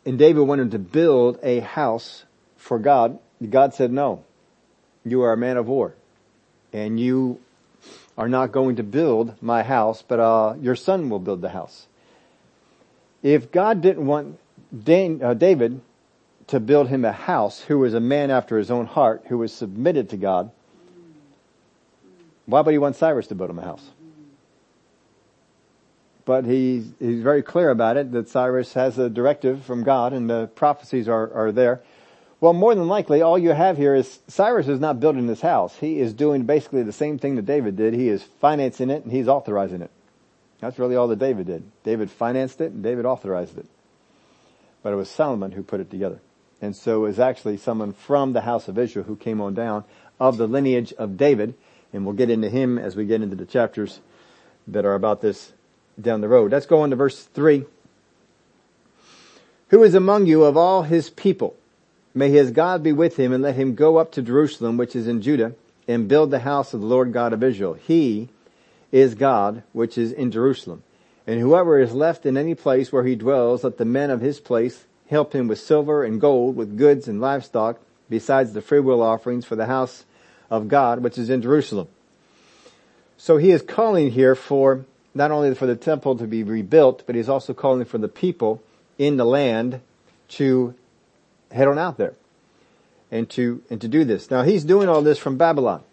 [0.06, 2.24] and David wanted to build a house
[2.58, 4.24] for God, God said, no,
[5.06, 5.96] you are a man of war
[6.72, 7.40] and you
[8.18, 11.88] are not going to build my house, but uh, your son will build the house.
[13.22, 14.40] If God didn't want
[14.84, 15.82] Dan, uh, David
[16.48, 19.54] to build him a house, who was a man after his own heart, who was
[19.54, 20.52] submitted to God,
[22.46, 23.90] why would he want Cyrus to build him a house?
[26.26, 30.30] But he, he's very clear about it, that Cyrus has a directive from God and
[30.30, 31.82] the prophecies are, are there.
[32.40, 35.78] Well, more than likely, all you have here is Cyrus is not building this house.
[35.78, 37.94] He is doing basically the same thing that David did.
[37.94, 39.92] He is financing it and he's authorizing it.
[40.60, 41.64] That's really all that David did.
[41.84, 43.66] David financed it and David authorized it.
[44.82, 46.20] But it was Solomon who put it together.
[46.64, 49.84] And so it was actually someone from the house of Israel who came on down
[50.18, 51.56] of the lineage of David.
[51.92, 54.00] And we'll get into him as we get into the chapters
[54.70, 55.52] that are about this
[56.00, 56.54] down the road.
[56.54, 57.66] Let's go on to verse three.
[59.72, 61.54] Who is among you of all his people?
[62.16, 65.06] May his God be with him and let him go up to Jerusalem, which is
[65.06, 67.74] in Judah, and build the house of the Lord God of Israel.
[67.74, 68.30] He
[68.90, 70.82] is God, which is in Jerusalem.
[71.28, 74.40] And whoever is left in any place where he dwells, let the men of his
[74.40, 79.46] place help him with silver and gold, with goods and livestock, besides the freewill offerings
[79.46, 80.04] for the house
[80.50, 81.88] of God, which is in Jerusalem.
[83.18, 87.16] So he is calling here for not only for the temple to be rebuilt, but
[87.16, 88.62] he's also calling for the people
[88.98, 89.80] in the land
[90.28, 90.74] to
[91.52, 92.16] head on out there
[93.12, 94.32] and to, and to do this.
[94.32, 95.84] Now he's doing all this from Babylon.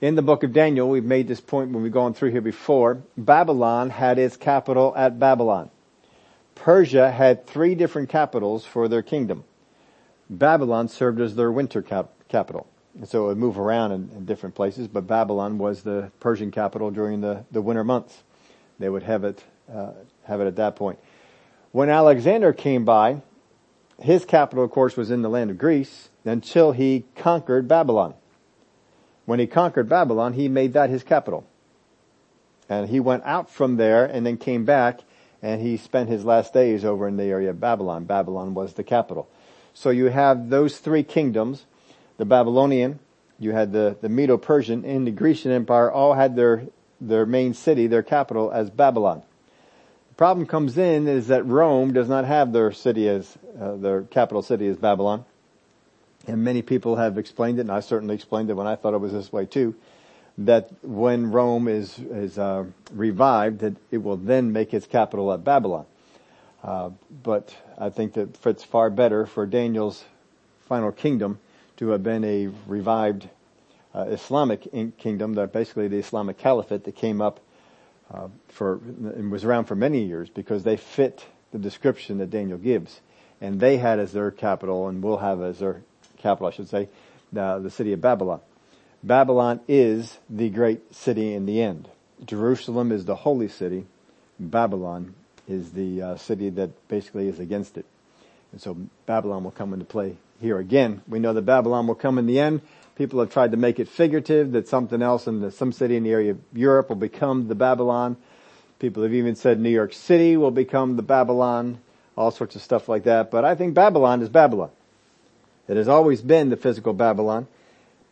[0.00, 3.02] In the book of Daniel, we've made this point when we've gone through here before.
[3.16, 5.70] Babylon had its capital at Babylon.
[6.60, 9.44] Persia had three different capitals for their kingdom.
[10.28, 12.66] Babylon served as their winter cap- capital.
[13.04, 16.90] So it would move around in, in, different places, but Babylon was the Persian capital
[16.90, 18.24] during the, the winter months.
[18.78, 19.42] They would have it,
[19.72, 19.92] uh,
[20.24, 20.98] have it at that point.
[21.72, 23.22] When Alexander came by,
[23.98, 28.12] his capital, of course, was in the land of Greece until he conquered Babylon.
[29.24, 31.46] When he conquered Babylon, he made that his capital.
[32.68, 35.00] And he went out from there and then came back
[35.42, 38.04] and he spent his last days over in the area of Babylon.
[38.04, 39.28] Babylon was the capital.
[39.72, 41.64] So you have those three kingdoms,
[42.18, 42.98] the Babylonian,
[43.38, 46.64] you had the, the Medo-Persian and the Grecian Empire all had their,
[47.00, 49.22] their main city, their capital as Babylon
[50.10, 54.02] The problem comes in is that Rome does not have their city as, uh, their
[54.02, 55.24] capital city as Babylon.
[56.26, 59.00] And many people have explained it, and I certainly explained it when I thought it
[59.00, 59.74] was this way too,
[60.40, 65.44] that when Rome is, is, uh, revived, that it will then make its capital at
[65.44, 65.84] Babylon.
[66.62, 66.90] Uh,
[67.22, 70.04] but I think that fits far better for Daniel's
[70.66, 71.38] final kingdom
[71.76, 73.28] to have been a revived
[73.94, 77.40] uh, Islamic kingdom, that basically the Islamic Caliphate that came up
[78.12, 82.58] uh, for and was around for many years because they fit the description that Daniel
[82.58, 83.00] gives,
[83.40, 85.82] and they had as their capital and will have as their
[86.18, 86.88] capital, I should say,
[87.32, 88.40] the, the city of Babylon.
[89.02, 91.88] Babylon is the great city in the end.
[92.24, 93.86] Jerusalem is the holy city.
[94.38, 95.14] Babylon
[95.48, 97.86] is the uh, city that basically is against it.
[98.52, 101.02] And so Babylon will come into play here again.
[101.08, 102.60] We know that Babylon will come in the end
[103.00, 106.02] People have tried to make it figurative that something else in the, some city in
[106.02, 108.18] the area of Europe will become the Babylon.
[108.78, 111.78] People have even said New York City will become the Babylon,
[112.14, 113.30] all sorts of stuff like that.
[113.30, 114.68] But I think Babylon is Babylon.
[115.66, 117.46] It has always been the physical Babylon,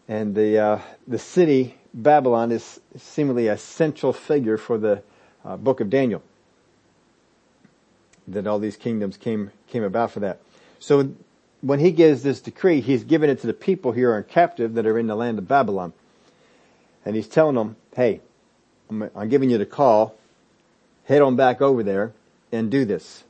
[0.09, 5.03] and the uh, the city Babylon is seemingly a central figure for the
[5.45, 6.23] uh, book of Daniel.
[8.27, 10.41] That all these kingdoms came came about for that.
[10.81, 11.11] So
[11.61, 14.87] when he gives this decree, he's giving it to the people here in captive that
[14.87, 15.93] are in the land of Babylon.
[17.05, 18.21] And he's telling them, hey,
[18.91, 20.15] I'm, I'm giving you the call.
[21.05, 22.13] Head on back over there
[22.53, 23.25] and do this.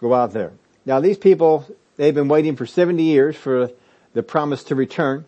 [0.00, 0.52] Go out there.
[0.86, 3.70] Now these people, they've been waiting for 70 years for
[4.14, 5.24] the promise to return.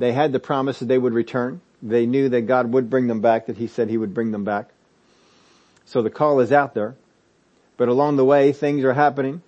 [0.00, 1.60] They had the promise that they would return.
[1.82, 4.44] They knew that God would bring them back, that he said he would bring them
[4.44, 4.70] back.
[5.84, 6.94] So the call is out there.
[7.76, 9.42] But along the way, things are happening.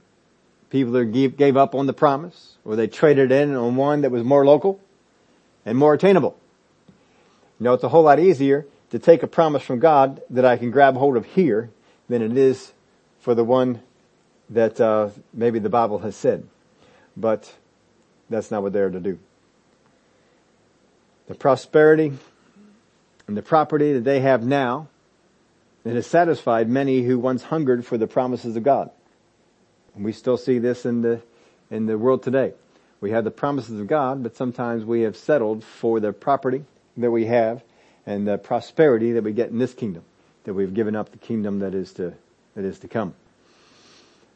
[0.68, 4.24] People gave, gave up on the promise, or they traded in on one that was
[4.24, 4.78] more local
[5.64, 6.36] and more attainable.
[7.58, 10.58] You know, it's a whole lot easier to take a promise from God that I
[10.58, 11.70] can grab hold of here
[12.10, 12.74] than it is
[13.20, 13.80] for the one
[14.50, 16.46] that uh, maybe the Bible has said.
[17.16, 17.50] But
[18.28, 19.18] that's not what they're to do.
[21.32, 22.12] The prosperity
[23.26, 24.88] and the property that they have now,
[25.82, 28.90] it has satisfied many who once hungered for the promises of God.
[29.94, 31.22] And we still see this in the,
[31.70, 32.52] in the world today.
[33.00, 36.66] We have the promises of God, but sometimes we have settled for the property
[36.98, 37.64] that we have
[38.04, 40.04] and the prosperity that we get in this kingdom,
[40.44, 42.12] that we've given up the kingdom that is to,
[42.54, 43.14] that is to come.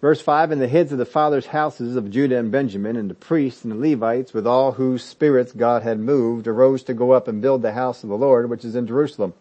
[0.00, 3.14] Verse 5, and the heads of the fathers' houses of Judah and Benjamin, and the
[3.14, 7.28] priests and the Levites, with all whose spirits God had moved, arose to go up
[7.28, 9.32] and build the house of the Lord, which is in Jerusalem.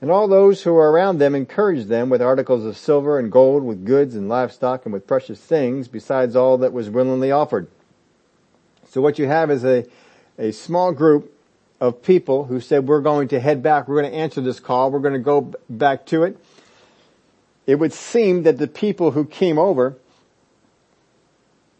[0.00, 3.62] And all those who were around them encouraged them with articles of silver and gold,
[3.62, 7.68] with goods and livestock, and with precious things, besides all that was willingly offered.
[8.88, 9.84] So what you have is a,
[10.38, 11.30] a small group
[11.78, 14.90] of people who said, we're going to head back, we're going to answer this call,
[14.90, 16.38] we're going to go back to it
[17.66, 19.96] it would seem that the people who came over,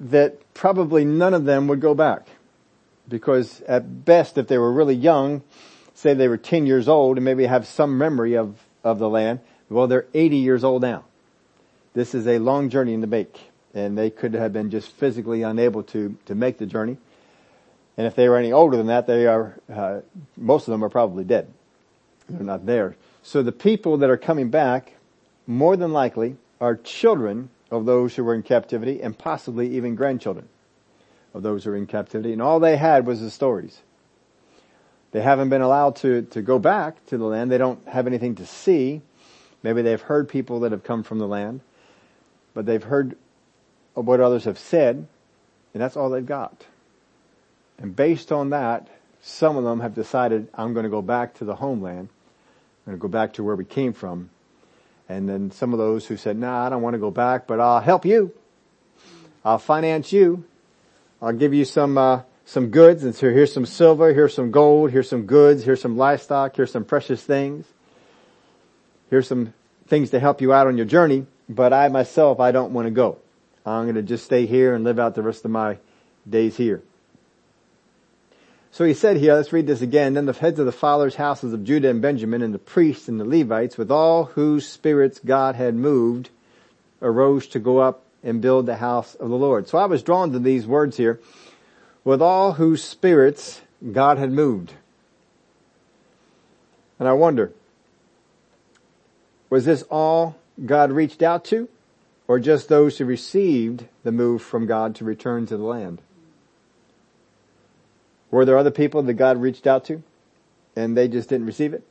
[0.00, 2.26] that probably none of them would go back.
[3.08, 5.42] Because at best, if they were really young,
[5.94, 9.40] say they were 10 years old and maybe have some memory of, of the land,
[9.68, 11.04] well, they're 80 years old now.
[11.92, 13.38] This is a long journey in the make.
[13.74, 16.96] And they could have been just physically unable to, to make the journey.
[17.96, 20.00] And if they were any older than that, they are, uh,
[20.36, 21.52] most of them are probably dead.
[22.28, 22.96] They're not there.
[23.22, 24.93] So the people that are coming back
[25.46, 30.48] more than likely are children of those who were in captivity and possibly even grandchildren
[31.35, 32.33] of those who are in captivity.
[32.33, 33.80] And all they had was the stories.
[35.12, 37.50] They haven't been allowed to, to go back to the land.
[37.50, 39.02] They don't have anything to see.
[39.62, 41.61] Maybe they've heard people that have come from the land,
[42.52, 43.16] but they've heard
[43.94, 45.07] what others have said,
[45.72, 46.66] and that's all they've got.
[47.78, 48.88] And based on that,
[49.22, 52.09] some of them have decided, I'm going to go back to the homeland.
[52.87, 54.30] I'm going to go back to where we came from
[55.08, 57.60] and then some of those who said, nah, I don't want to go back, but
[57.60, 58.32] I'll help you.
[59.44, 60.44] I'll finance you.
[61.20, 63.04] I'll give you some, uh, some goods.
[63.04, 66.72] And so here's some silver, here's some gold, here's some goods, here's some livestock, here's
[66.72, 67.66] some precious things.
[69.10, 69.52] Here's some
[69.86, 72.90] things to help you out on your journey, but I myself, I don't want to
[72.90, 73.18] go.
[73.66, 75.78] I'm going to just stay here and live out the rest of my
[76.28, 76.82] days here.
[78.74, 80.14] So he said here, let's read this again.
[80.14, 83.20] Then the heads of the fathers' houses of Judah and Benjamin and the priests and
[83.20, 86.28] the Levites with all whose spirits God had moved
[87.00, 89.68] arose to go up and build the house of the Lord.
[89.68, 91.20] So I was drawn to these words here.
[92.02, 93.60] With all whose spirits
[93.92, 94.72] God had moved.
[96.98, 97.52] And I wonder,
[99.50, 100.34] was this all
[100.66, 101.68] God reached out to?
[102.26, 106.00] Or just those who received the move from God to return to the land?
[108.34, 110.02] Were there other people that God reached out to
[110.74, 111.84] and they just didn't receive it?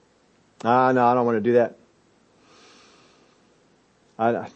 [0.61, 1.77] Ah, no, I don't want to do that.
[4.19, 4.49] I,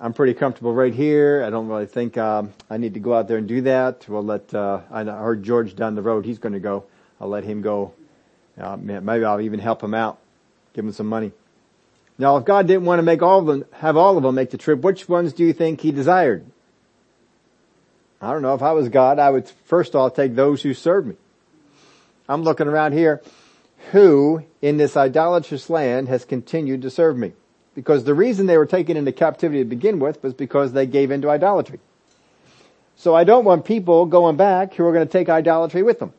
[0.00, 1.44] I'm pretty comfortable right here.
[1.46, 4.08] I don't really think um, I need to go out there and do that.
[4.08, 4.52] We'll let.
[4.52, 6.24] Uh, I heard George down the road.
[6.24, 6.82] He's going to go.
[7.20, 7.92] I'll let him go.
[8.60, 10.18] Uh, maybe I'll even help him out,
[10.74, 11.30] give him some money.
[12.18, 14.50] Now, if God didn't want to make all of them, have all of them make
[14.50, 16.44] the trip, which ones do you think He desired?
[18.20, 18.54] I don't know.
[18.54, 21.14] If I was God, I would first of all take those who serve me.
[22.28, 23.22] I'm looking around here.
[23.92, 27.32] Who in this idolatrous land has continued to serve me?
[27.74, 31.10] Because the reason they were taken into captivity to begin with was because they gave
[31.10, 31.80] into idolatry.
[32.96, 36.12] So I don't want people going back who are going to take idolatry with them.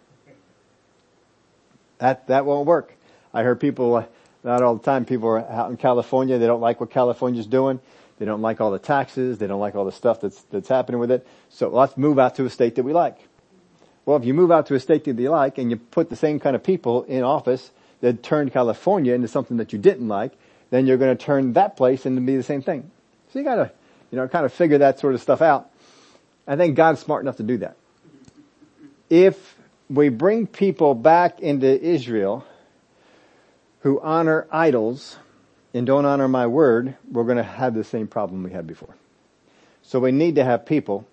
[1.99, 2.93] That, that won't work.
[3.31, 4.05] I heard people, uh,
[4.43, 7.79] not all the time, people are out in California, they don't like what California's doing.
[8.21, 9.39] They don't like all the taxes.
[9.39, 11.25] They don't like all the stuff that's, that's happening with it.
[11.49, 13.17] So let's move out to a state that we like.
[14.05, 16.15] Well, if you move out to a state that you like and you put the
[16.15, 17.71] same kind of people in office
[18.01, 20.33] that turned California into something that you didn't like,
[20.69, 22.91] then you're going to turn that place into be the same thing.
[23.33, 23.71] So you gotta,
[24.11, 25.71] you know, kind of figure that sort of stuff out.
[26.45, 27.75] I think God's smart enough to do that.
[29.09, 29.57] If
[29.89, 32.45] we bring people back into Israel
[33.79, 35.17] who honor idols,
[35.73, 38.95] and don't honor my word, we're going to have the same problem we had before.
[39.83, 41.07] So we need to have people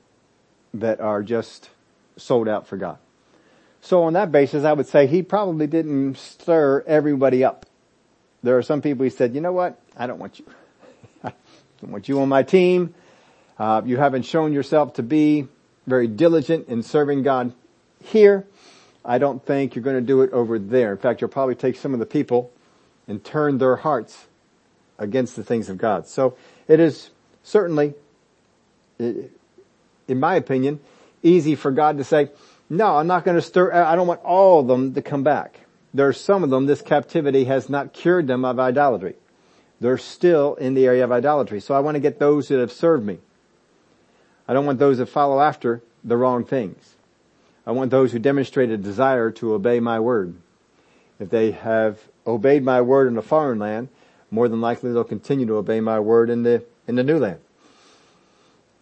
[0.74, 1.70] that are just
[2.16, 2.98] sold out for God.
[3.80, 7.66] So on that basis, I would say he probably didn't stir everybody up.
[8.42, 9.80] There are some people he said, you know what?
[9.96, 10.44] I don't want you.
[11.24, 11.32] I
[11.80, 12.94] don't want you on my team.
[13.58, 15.48] Uh, you haven't shown yourself to be
[15.86, 17.52] very diligent in serving God
[18.04, 18.46] here.
[19.04, 20.92] I don't think you're going to do it over there.
[20.92, 22.52] In fact, you'll probably take some of the people
[23.08, 24.27] and turn their hearts
[24.98, 26.06] against the things of God.
[26.06, 26.36] So
[26.66, 27.10] it is
[27.42, 27.94] certainly,
[28.98, 29.30] in
[30.08, 30.80] my opinion,
[31.22, 32.30] easy for God to say,
[32.68, 35.60] no, I'm not going to stir, I don't want all of them to come back.
[35.94, 39.14] There are some of them, this captivity has not cured them of idolatry.
[39.80, 41.60] They're still in the area of idolatry.
[41.60, 43.18] So I want to get those that have served me.
[44.46, 46.96] I don't want those that follow after the wrong things.
[47.66, 50.34] I want those who demonstrate a desire to obey my word.
[51.20, 53.88] If they have obeyed my word in a foreign land,
[54.30, 57.40] more than likely they'll continue to obey my word in the, in the new land.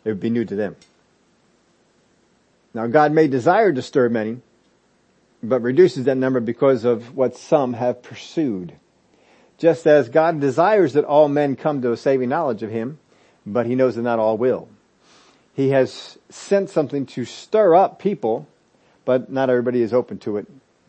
[0.04, 0.76] It would be new to them.
[2.74, 4.40] Now God may desire to stir many,
[5.42, 8.74] but reduces that number because of what some have pursued.
[9.58, 12.98] Just as God desires that all men come to a saving knowledge of Him,
[13.46, 14.68] but He knows that not all will.
[15.54, 18.46] He has sent something to stir up people,
[19.06, 20.46] but not everybody is open to it.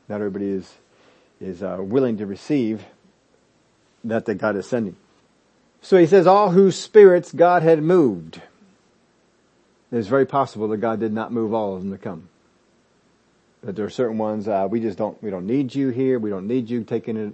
[0.10, 0.74] Not everybody is,
[1.40, 2.84] is uh, willing to receive
[4.04, 4.96] that that God is sending.
[5.82, 8.42] So he says all whose spirits God had moved.
[9.92, 12.30] It's very possible that God did not move all of them to come.
[13.64, 16.20] That there are certain ones, uh, we just don't, we don't need you here.
[16.20, 17.34] We don't need you taking it,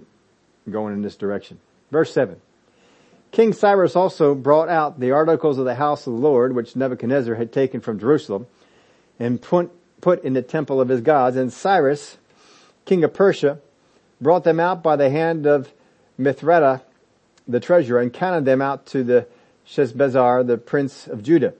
[0.70, 1.58] going in this direction.
[1.90, 2.40] Verse seven.
[3.32, 7.34] King Cyrus also brought out the articles of the house of the Lord, which Nebuchadnezzar
[7.34, 8.46] had taken from Jerusalem,
[9.18, 11.36] and put, put in the temple of his gods.
[11.36, 12.16] And Cyrus,
[12.84, 13.58] king of Persia,
[14.20, 15.72] brought them out by the hand of
[16.18, 16.82] Mithredath,
[17.46, 19.26] the treasurer, and counted them out to the
[19.66, 21.54] Sheshbazzar, the prince of Judah.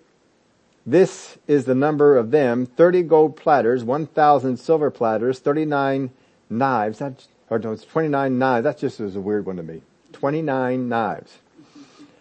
[0.87, 6.11] This is the number of them, 30 gold platters, 1,000 silver platters, 39
[6.51, 9.81] knives, that's, or no, it's 29 knives, that just was a weird one to me.
[10.13, 11.39] 29 knives.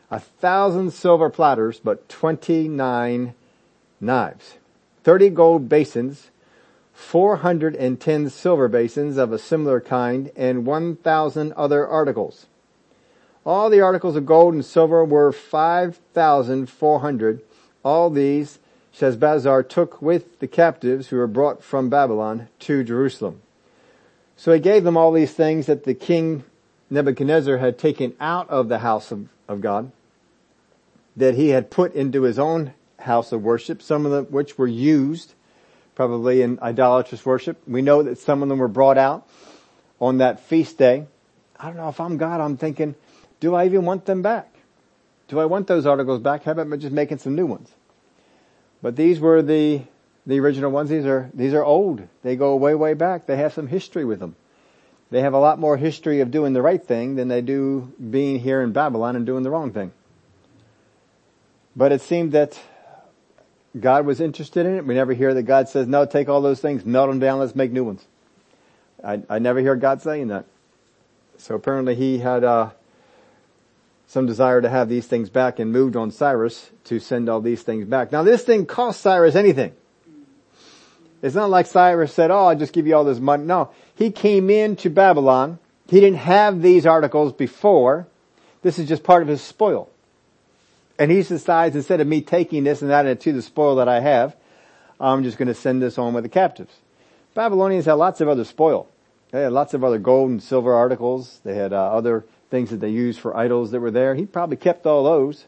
[0.09, 3.33] A thousand silver platters, but 29
[3.99, 4.53] knives.
[5.03, 6.29] 30 gold basins,
[7.03, 12.47] 410 silver basins of a similar kind, and 1,000 other articles.
[13.45, 17.41] All the articles of gold and silver were 5,400
[17.83, 18.59] all these
[18.95, 23.41] Sheshbazzar took with the captives who were brought from Babylon to Jerusalem.
[24.37, 26.43] So he gave them all these things that the king
[26.89, 29.91] Nebuchadnezzar had taken out of the house of, of God,
[31.15, 34.67] that he had put into his own house of worship, some of them which were
[34.67, 35.33] used
[35.95, 37.61] probably in idolatrous worship.
[37.67, 39.27] We know that some of them were brought out
[39.99, 41.05] on that feast day.
[41.59, 42.95] I don't know if I'm God, I'm thinking,
[43.39, 44.53] do I even want them back?
[45.27, 46.43] Do I want those articles back?
[46.43, 47.71] How about just making some new ones?
[48.81, 49.81] But these were the,
[50.25, 50.89] the original ones.
[50.89, 52.07] These are, these are old.
[52.21, 53.25] They go way, way back.
[53.25, 54.35] They have some history with them.
[55.09, 58.39] They have a lot more history of doing the right thing than they do being
[58.39, 59.91] here in Babylon and doing the wrong thing.
[61.75, 62.59] But it seemed that
[63.79, 64.85] God was interested in it.
[64.85, 67.55] We never hear that God says, no, take all those things, melt them down, let's
[67.55, 68.05] make new ones.
[69.03, 70.45] I, I never hear God saying that.
[71.37, 72.69] So apparently he had, uh,
[74.13, 77.63] some desire to have these things back and moved on Cyrus to send all these
[77.63, 78.11] things back.
[78.11, 79.73] Now this thing cost Cyrus anything.
[81.23, 83.43] It's not like Cyrus said, oh, I'll just give you all this money.
[83.45, 85.57] No, he came into Babylon.
[85.87, 88.05] He didn't have these articles before.
[88.61, 89.89] This is just part of his spoil.
[90.99, 93.87] And he decides instead of me taking this and that it to the spoil that
[93.87, 94.35] I have,
[94.99, 96.73] I'm just going to send this on with the captives.
[97.33, 98.87] Babylonians had lots of other spoil.
[99.31, 101.39] They had lots of other gold and silver articles.
[101.43, 104.13] They had uh, other things that they used for idols that were there.
[104.13, 105.45] He probably kept all those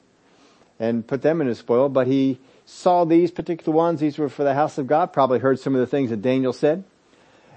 [0.79, 3.99] and put them in his spoil, but he saw these particular ones.
[3.99, 5.13] These were for the house of God.
[5.13, 6.83] Probably heard some of the things that Daniel said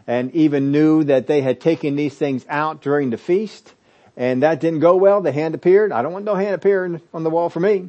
[0.06, 3.74] and even knew that they had taken these things out during the feast
[4.18, 5.20] and that didn't go well.
[5.22, 5.92] The hand appeared.
[5.92, 7.88] I don't want no hand appearing on the wall for me.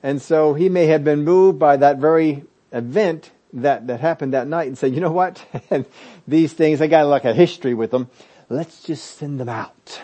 [0.00, 4.46] And so he may have been moved by that very event that, that happened that
[4.46, 5.44] night and said, you know what?
[6.28, 8.08] These things, I got like a history with them.
[8.48, 10.00] Let's just send them out.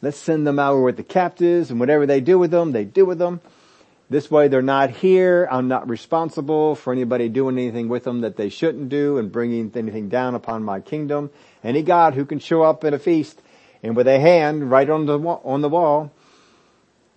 [0.00, 3.04] Let's send them out with the captives and whatever they do with them, they do
[3.04, 3.42] with them.
[4.08, 5.48] This way they're not here.
[5.50, 9.70] I'm not responsible for anybody doing anything with them that they shouldn't do and bringing
[9.74, 11.30] anything down upon my kingdom.
[11.62, 13.42] Any God who can show up at a feast
[13.82, 16.12] and with a hand right on the wall, on the wall,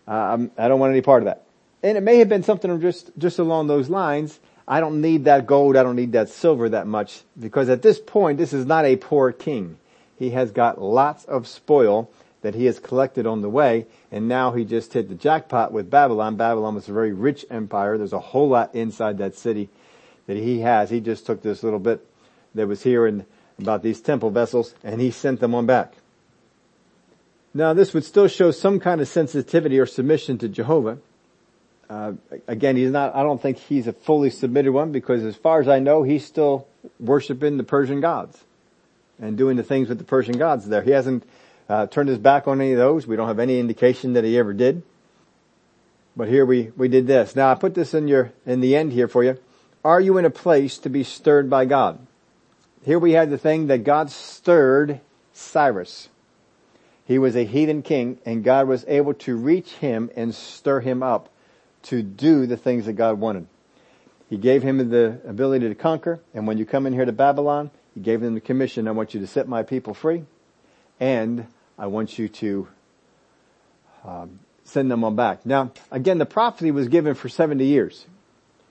[0.08, 1.44] I don't want any part of that.
[1.84, 4.40] And it may have been something just, just along those lines.
[4.68, 5.76] I don't need that gold.
[5.76, 8.96] I don't need that silver that much because at this point, this is not a
[8.98, 9.78] poor king.
[10.18, 14.52] He has got lots of spoil that he has collected on the way, and now
[14.52, 16.36] he just hit the jackpot with Babylon.
[16.36, 17.98] Babylon was a very rich empire.
[17.98, 19.70] There's a whole lot inside that city
[20.28, 20.90] that he has.
[20.90, 22.06] He just took this little bit
[22.56, 23.26] that was here and
[23.60, 25.94] about these temple vessels, and he sent them on back.
[27.54, 31.00] Now this would still show some kind of sensitivity or submission to Jehovah.
[31.90, 32.14] Uh,
[32.48, 35.68] again, he's not, I don't think he's a fully submitted one because as far as
[35.68, 36.68] I know, he's still
[37.00, 38.44] worshiping the Persian gods
[39.20, 40.84] and doing the things with the Persian gods there.
[40.84, 41.24] He hasn't
[41.68, 43.08] uh, turned his back on any of those.
[43.08, 44.84] We don't have any indication that he ever did.
[46.16, 47.36] But here we, we did this.
[47.36, 49.40] Now I put this in your, in the end here for you.
[49.84, 52.06] Are you in a place to be stirred by God?
[52.84, 55.02] Here we had the thing that God stirred
[55.34, 56.10] Cyrus.
[57.10, 61.02] He was a heathen king and God was able to reach him and stir him
[61.02, 61.30] up
[61.82, 63.48] to do the things that God wanted.
[64.30, 67.72] He gave him the ability to conquer and when you come in here to Babylon,
[67.96, 70.24] he gave them the commission, I want you to set my people free
[71.00, 71.48] and
[71.80, 72.68] I want you to
[74.06, 75.48] um, send them on back.
[75.48, 78.06] Now, again, the prophecy was given for 70 years.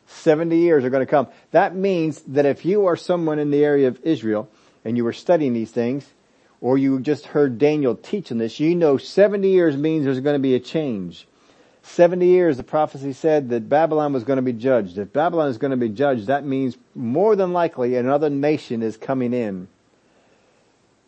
[0.06, 1.26] 70 years are going to come.
[1.50, 4.48] That means that if you are someone in the area of Israel
[4.84, 6.06] and you were studying these things,
[6.60, 10.40] or you just heard Daniel teaching this, you know 70 years means there's going to
[10.40, 11.26] be a change.
[11.82, 14.98] 70 years, the prophecy said that Babylon was going to be judged.
[14.98, 18.96] If Babylon is going to be judged, that means more than likely another nation is
[18.96, 19.68] coming in.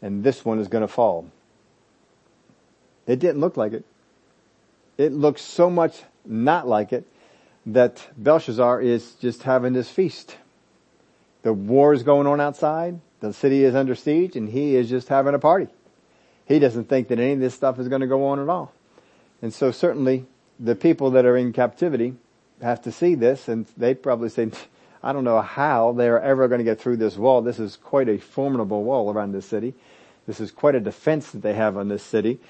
[0.00, 1.30] And this one is going to fall.
[3.06, 3.84] It didn't look like it.
[4.96, 7.06] It looks so much not like it
[7.66, 10.36] that Belshazzar is just having this feast.
[11.42, 13.00] The war is going on outside.
[13.20, 15.68] The city is under siege and he is just having a party.
[16.46, 18.72] He doesn't think that any of this stuff is going to go on at all.
[19.42, 20.26] And so certainly
[20.58, 22.14] the people that are in captivity
[22.60, 24.50] have to see this and they probably say,
[25.02, 27.40] I don't know how they're ever going to get through this wall.
[27.40, 29.74] This is quite a formidable wall around this city.
[30.26, 32.40] This is quite a defense that they have on this city.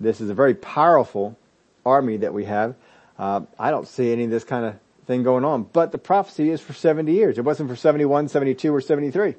[0.00, 1.38] This is a very powerful
[1.84, 2.74] army that we have.
[3.18, 4.74] Uh, I don't see any of this kind of
[5.06, 5.64] thing going on.
[5.64, 7.38] But the prophecy is for 70 years.
[7.38, 9.36] It wasn't for 71, 72, or 73.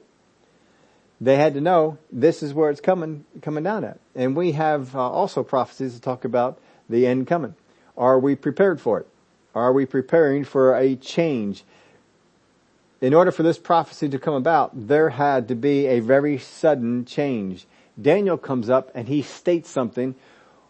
[1.22, 4.00] They had to know this is where it's coming, coming down at.
[4.16, 6.60] And we have uh, also prophecies to talk about
[6.90, 7.56] the end coming.
[7.98, 9.08] Are we prepared for it?
[9.54, 11.64] Are we preparing for a change?
[13.00, 17.06] In order for this prophecy to come about, there had to be a very sudden
[17.06, 17.66] change.
[18.02, 20.16] Daniel comes up and he states something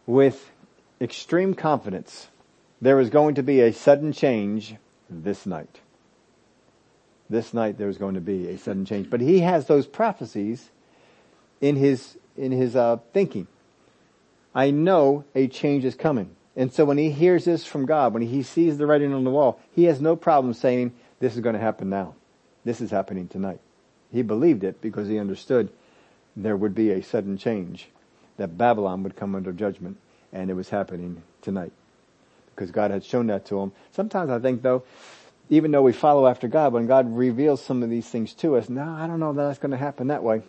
[0.06, 0.52] with
[1.02, 2.28] extreme confidence
[2.82, 4.76] There is going to be a sudden change
[5.10, 5.80] this night.
[7.30, 9.10] This night there's going to be a sudden change.
[9.10, 10.70] But he has those prophecies
[11.62, 13.48] in his, in his, uh, thinking.
[14.54, 16.36] I know a change is coming.
[16.56, 19.32] And so when he hears this from God, when he sees the writing on the
[19.32, 22.16] wall, he has no problem saying, this is going to happen now.
[22.64, 23.60] This is happening tonight.
[24.12, 25.70] He believed it because he understood
[26.36, 27.90] there would be a sudden change,
[28.38, 29.98] that Babylon would come under judgment,
[30.32, 31.72] and it was happening tonight
[32.56, 33.72] because God had shown that to him.
[33.92, 34.84] Sometimes I think though,
[35.50, 38.70] even though we follow after God, when God reveals some of these things to us,
[38.70, 40.42] no, I don't know that that's going to happen that way.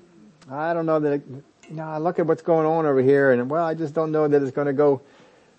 [0.50, 1.22] I don't know that, it,
[1.70, 4.26] know, I look at what's going on over here and well, I just don't know
[4.26, 5.02] that it's going to go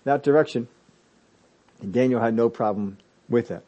[0.04, 0.68] that direction.
[1.80, 3.62] And Daniel had no problem with that.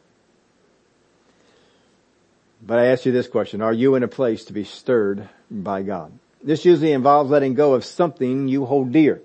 [2.61, 5.81] But I ask you this question, are you in a place to be stirred by
[5.81, 6.11] God?
[6.43, 9.21] This usually involves letting go of something you hold dear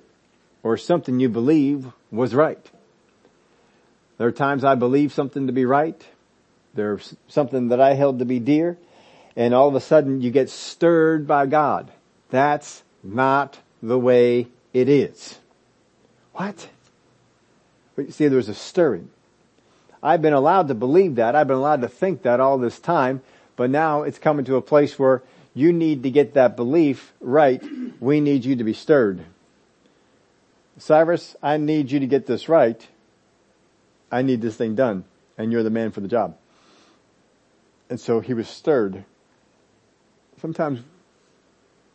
[0.63, 2.71] or something you believe was right.
[4.19, 6.03] There are times I believe something to be right.
[6.77, 8.79] There's something that I held to be dear.
[9.35, 11.91] And all of a sudden you get stirred by God.
[12.31, 15.39] That's not the way it is.
[16.35, 16.69] What?
[17.95, 19.11] But you see, there's a stirring.
[20.03, 21.35] I've been allowed to believe that.
[21.35, 23.23] I've been allowed to think that all this time.
[23.57, 25.23] But now it's coming to a place where
[25.55, 27.63] you need to get that belief right.
[28.01, 29.25] We need you to be stirred.
[30.79, 32.87] Cyrus, I need you to get this right
[34.11, 35.05] I need this thing done
[35.37, 36.37] and you're the man for the job.
[37.89, 39.05] And so he was stirred.
[40.41, 40.81] Sometimes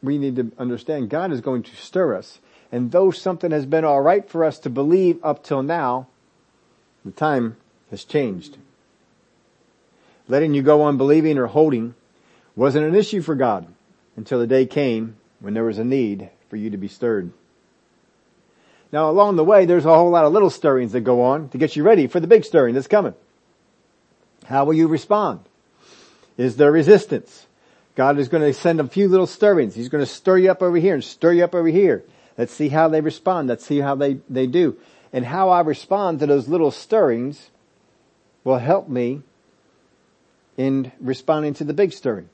[0.01, 2.39] we need to understand God is going to stir us.
[2.71, 6.07] And though something has been alright for us to believe up till now,
[7.03, 7.57] the time
[7.89, 8.57] has changed.
[10.27, 11.95] Letting you go on believing or holding
[12.55, 13.67] wasn't an issue for God
[14.15, 17.31] until the day came when there was a need for you to be stirred.
[18.91, 21.57] Now along the way, there's a whole lot of little stirrings that go on to
[21.57, 23.15] get you ready for the big stirring that's coming.
[24.45, 25.41] How will you respond?
[26.41, 27.45] Is there resistance?
[27.95, 29.75] God is going to send a few little stirrings.
[29.75, 32.03] He's going to stir you up over here and stir you up over here.
[32.35, 33.47] Let's see how they respond.
[33.47, 34.75] Let's see how they, they do.
[35.13, 37.51] And how I respond to those little stirrings
[38.43, 39.21] will help me
[40.57, 42.29] in responding to the big stirring.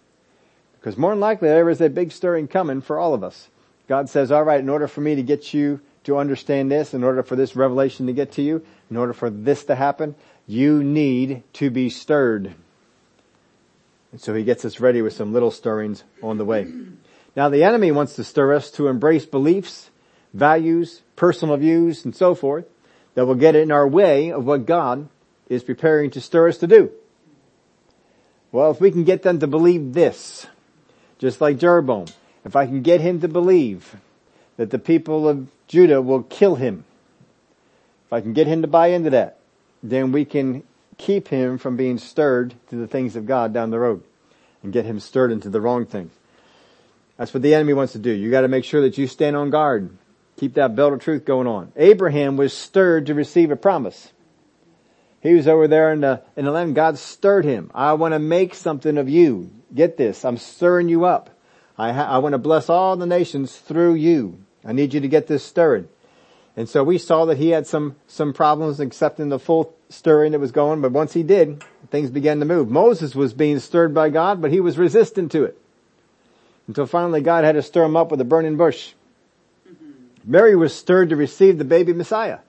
[0.80, 3.50] Because more than likely there is a big stirring coming for all of us.
[3.90, 7.24] God says, alright, in order for me to get you to understand this, in order
[7.24, 11.44] for this revelation to get to you, in order for this to happen, you need
[11.54, 12.56] to be stirred.
[14.12, 16.72] And so he gets us ready with some little stirrings on the way.
[17.36, 19.90] Now the enemy wants to stir us to embrace beliefs,
[20.34, 22.66] values, personal views, and so forth
[23.16, 25.10] that will get in our way of what God
[25.50, 26.92] is preparing to stir us to do.
[28.52, 30.48] Well, if we can get them to believe this,
[31.20, 32.06] just like Jeroboam,
[32.46, 33.98] if I can get him to believe
[34.56, 36.86] that the people of Judah will kill him,
[38.06, 39.38] if I can get him to buy into that,
[39.84, 40.64] then we can
[40.98, 44.04] keep him from being stirred to the things of God down the road
[44.64, 46.12] and get him stirred into the wrong things.
[47.18, 48.12] That's what the enemy wants to do.
[48.12, 49.96] You gotta make sure that you stand on guard.
[50.38, 51.72] Keep that belt of truth going on.
[51.76, 54.12] Abraham was stirred to receive a promise.
[55.22, 56.76] He was over there in uh, the, in the land.
[56.76, 57.72] God stirred him.
[57.74, 59.52] I want to make something of you.
[59.74, 60.24] Get this.
[60.24, 61.32] I'm stirring you up.
[61.78, 64.44] I, ha- I want to bless all the nations through you.
[64.64, 65.90] I need you to get this stirred.
[66.58, 70.40] And so we saw that he had some, some problems accepting the full stirring that
[70.40, 72.70] was going, but once he did, things began to move.
[72.70, 75.58] Moses was being stirred by God, but he was resistant to it.
[76.68, 78.94] Until finally God had to stir him up with a burning bush.
[80.26, 82.40] Mary was stirred to receive the baby Messiah.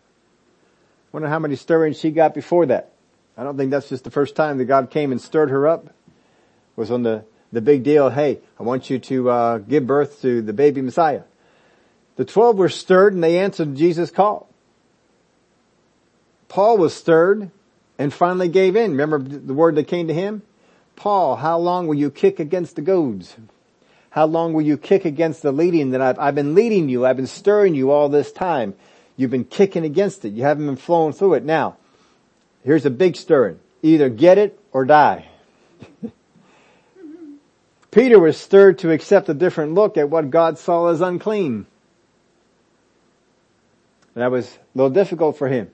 [1.12, 2.90] Wonder how many stirrings she got before that.
[3.36, 5.86] I don't think that's just the first time that God came and stirred her up.
[5.86, 5.92] It
[6.76, 10.40] was on the, the big deal, hey, I want you to uh, give birth to
[10.40, 11.22] the baby Messiah.
[12.18, 14.48] The twelve were stirred and they answered Jesus' call.
[16.48, 17.52] Paul was stirred
[17.96, 18.90] and finally gave in.
[18.90, 20.42] Remember the word that came to him?
[20.96, 23.36] Paul, how long will you kick against the goads?
[24.10, 27.06] How long will you kick against the leading that I've, I've been leading you?
[27.06, 28.74] I've been stirring you all this time.
[29.16, 30.30] You've been kicking against it.
[30.30, 31.44] You haven't been flowing through it.
[31.44, 31.76] Now,
[32.64, 33.60] here's a big stirring.
[33.80, 35.28] Either get it or die.
[37.92, 41.66] Peter was stirred to accept a different look at what God saw as unclean.
[44.18, 45.70] That was a little difficult for him.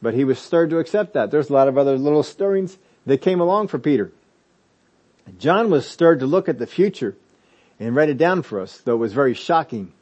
[0.00, 1.30] But he was stirred to accept that.
[1.30, 4.10] There's a lot of other little stirrings that came along for Peter.
[5.38, 7.14] John was stirred to look at the future
[7.78, 9.92] and write it down for us, though it was very shocking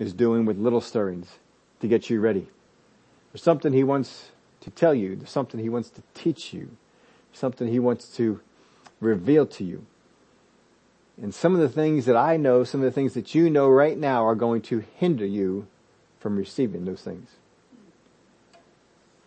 [0.00, 1.38] is doing with little stirrings
[1.80, 2.48] to get you ready
[3.34, 5.16] there's something he wants to tell you.
[5.16, 6.76] There's something he wants to teach you.
[7.32, 8.40] Something he wants to
[9.00, 9.86] reveal to you.
[11.20, 13.68] And some of the things that I know, some of the things that you know
[13.68, 15.66] right now are going to hinder you
[16.20, 17.28] from receiving those things.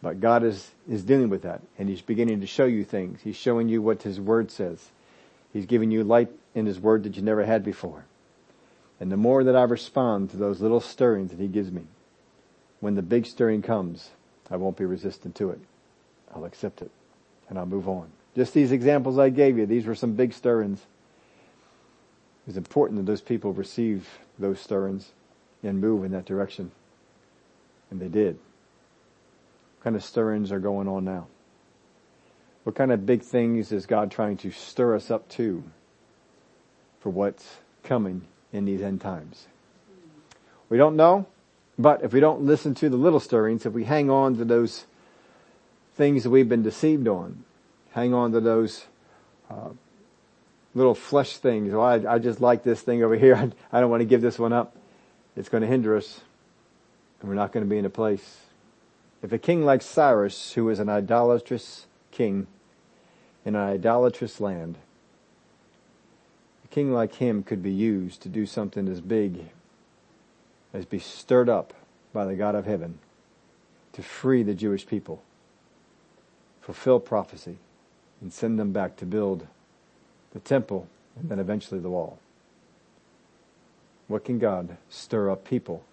[0.01, 3.19] But God is, is dealing with that and He's beginning to show you things.
[3.25, 4.91] He's showing you what His Word says.
[5.57, 8.05] He's giving you light in His Word that you never had before.
[8.99, 11.81] And the more that I respond to those little stirrings that He gives me,
[12.79, 14.11] when the big stirring comes,
[14.51, 15.59] I won't be resistant to it.
[16.31, 16.91] I'll accept it
[17.49, 18.11] and I'll move on.
[18.35, 20.85] Just these examples I gave you, these were some big stirrings.
[22.47, 25.11] It's important that those people receive those stirrings
[25.63, 26.69] and move in that direction.
[27.89, 28.35] And they did.
[28.35, 31.25] What kind of stirrings are going on now?
[32.67, 35.63] What kind of big things is God trying to stir us up to
[36.99, 39.47] for what's coming in these end times?
[40.67, 41.27] We don't know.
[41.79, 44.85] But if we don't listen to the little stirrings, if we hang on to those
[45.95, 47.45] things that we've been deceived on,
[47.91, 48.87] hang on to those
[49.49, 49.69] uh,
[50.75, 51.71] little flesh things.
[51.71, 53.37] Well, I, I, just like this thing over here.
[53.37, 54.75] I, I don't want to give this one up.
[55.37, 56.19] It's going to hinder us,
[57.21, 58.39] and we're not going to be in a place.
[59.23, 62.47] If a king like Cyrus, who was an idolatrous king
[63.47, 64.77] in an idolatrous land.
[66.65, 69.45] A king like him could be used to do something as big
[70.73, 71.73] as be stirred up
[72.11, 72.99] by the God of heaven
[73.93, 75.23] to free the Jewish people,
[76.59, 77.57] fulfill prophecy,
[78.19, 79.47] and send them back to build
[80.33, 82.19] the temple and then eventually the wall.
[84.09, 85.85] What can God stir up people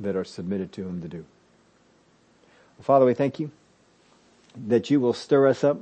[0.00, 1.24] that are submitted to Him to do?
[2.80, 3.52] Father, we thank you
[4.56, 5.78] that you will stir us up,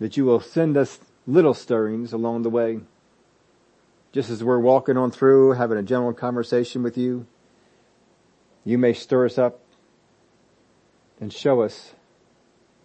[0.00, 2.80] that you will send us little stirrings along the way.
[4.12, 7.26] Just as we're walking on through, having a general conversation with you,
[8.64, 9.60] you may stir us up
[11.20, 11.94] and show us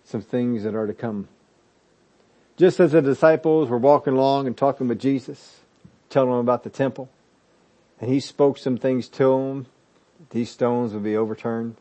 [0.04, 1.28] some things that are to come.
[2.58, 5.62] Just as the disciples were walking along and talking with Jesus,
[6.10, 7.10] telling them about the temple,
[8.00, 9.66] and he spoke some things to them,
[10.30, 11.76] these stones would be overturned,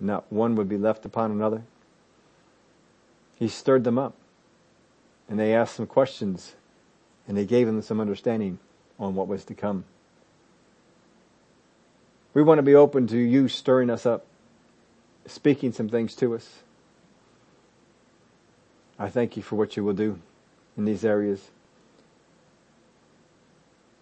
[0.00, 1.62] not one would be left upon another.
[3.36, 4.14] He stirred them up,
[5.32, 6.56] and they asked some questions,
[7.26, 8.58] and they gave them some understanding
[8.98, 9.84] on what was to come.
[12.34, 14.26] We want to be open to you stirring us up,
[15.24, 16.62] speaking some things to us.
[18.98, 20.18] I thank you for what you will do
[20.76, 21.48] in these areas.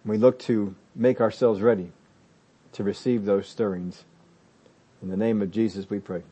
[0.03, 1.93] We look to make ourselves ready
[2.73, 4.03] to receive those stirrings.
[5.01, 6.23] In the name of Jesus we pray.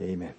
[0.00, 0.34] Amen.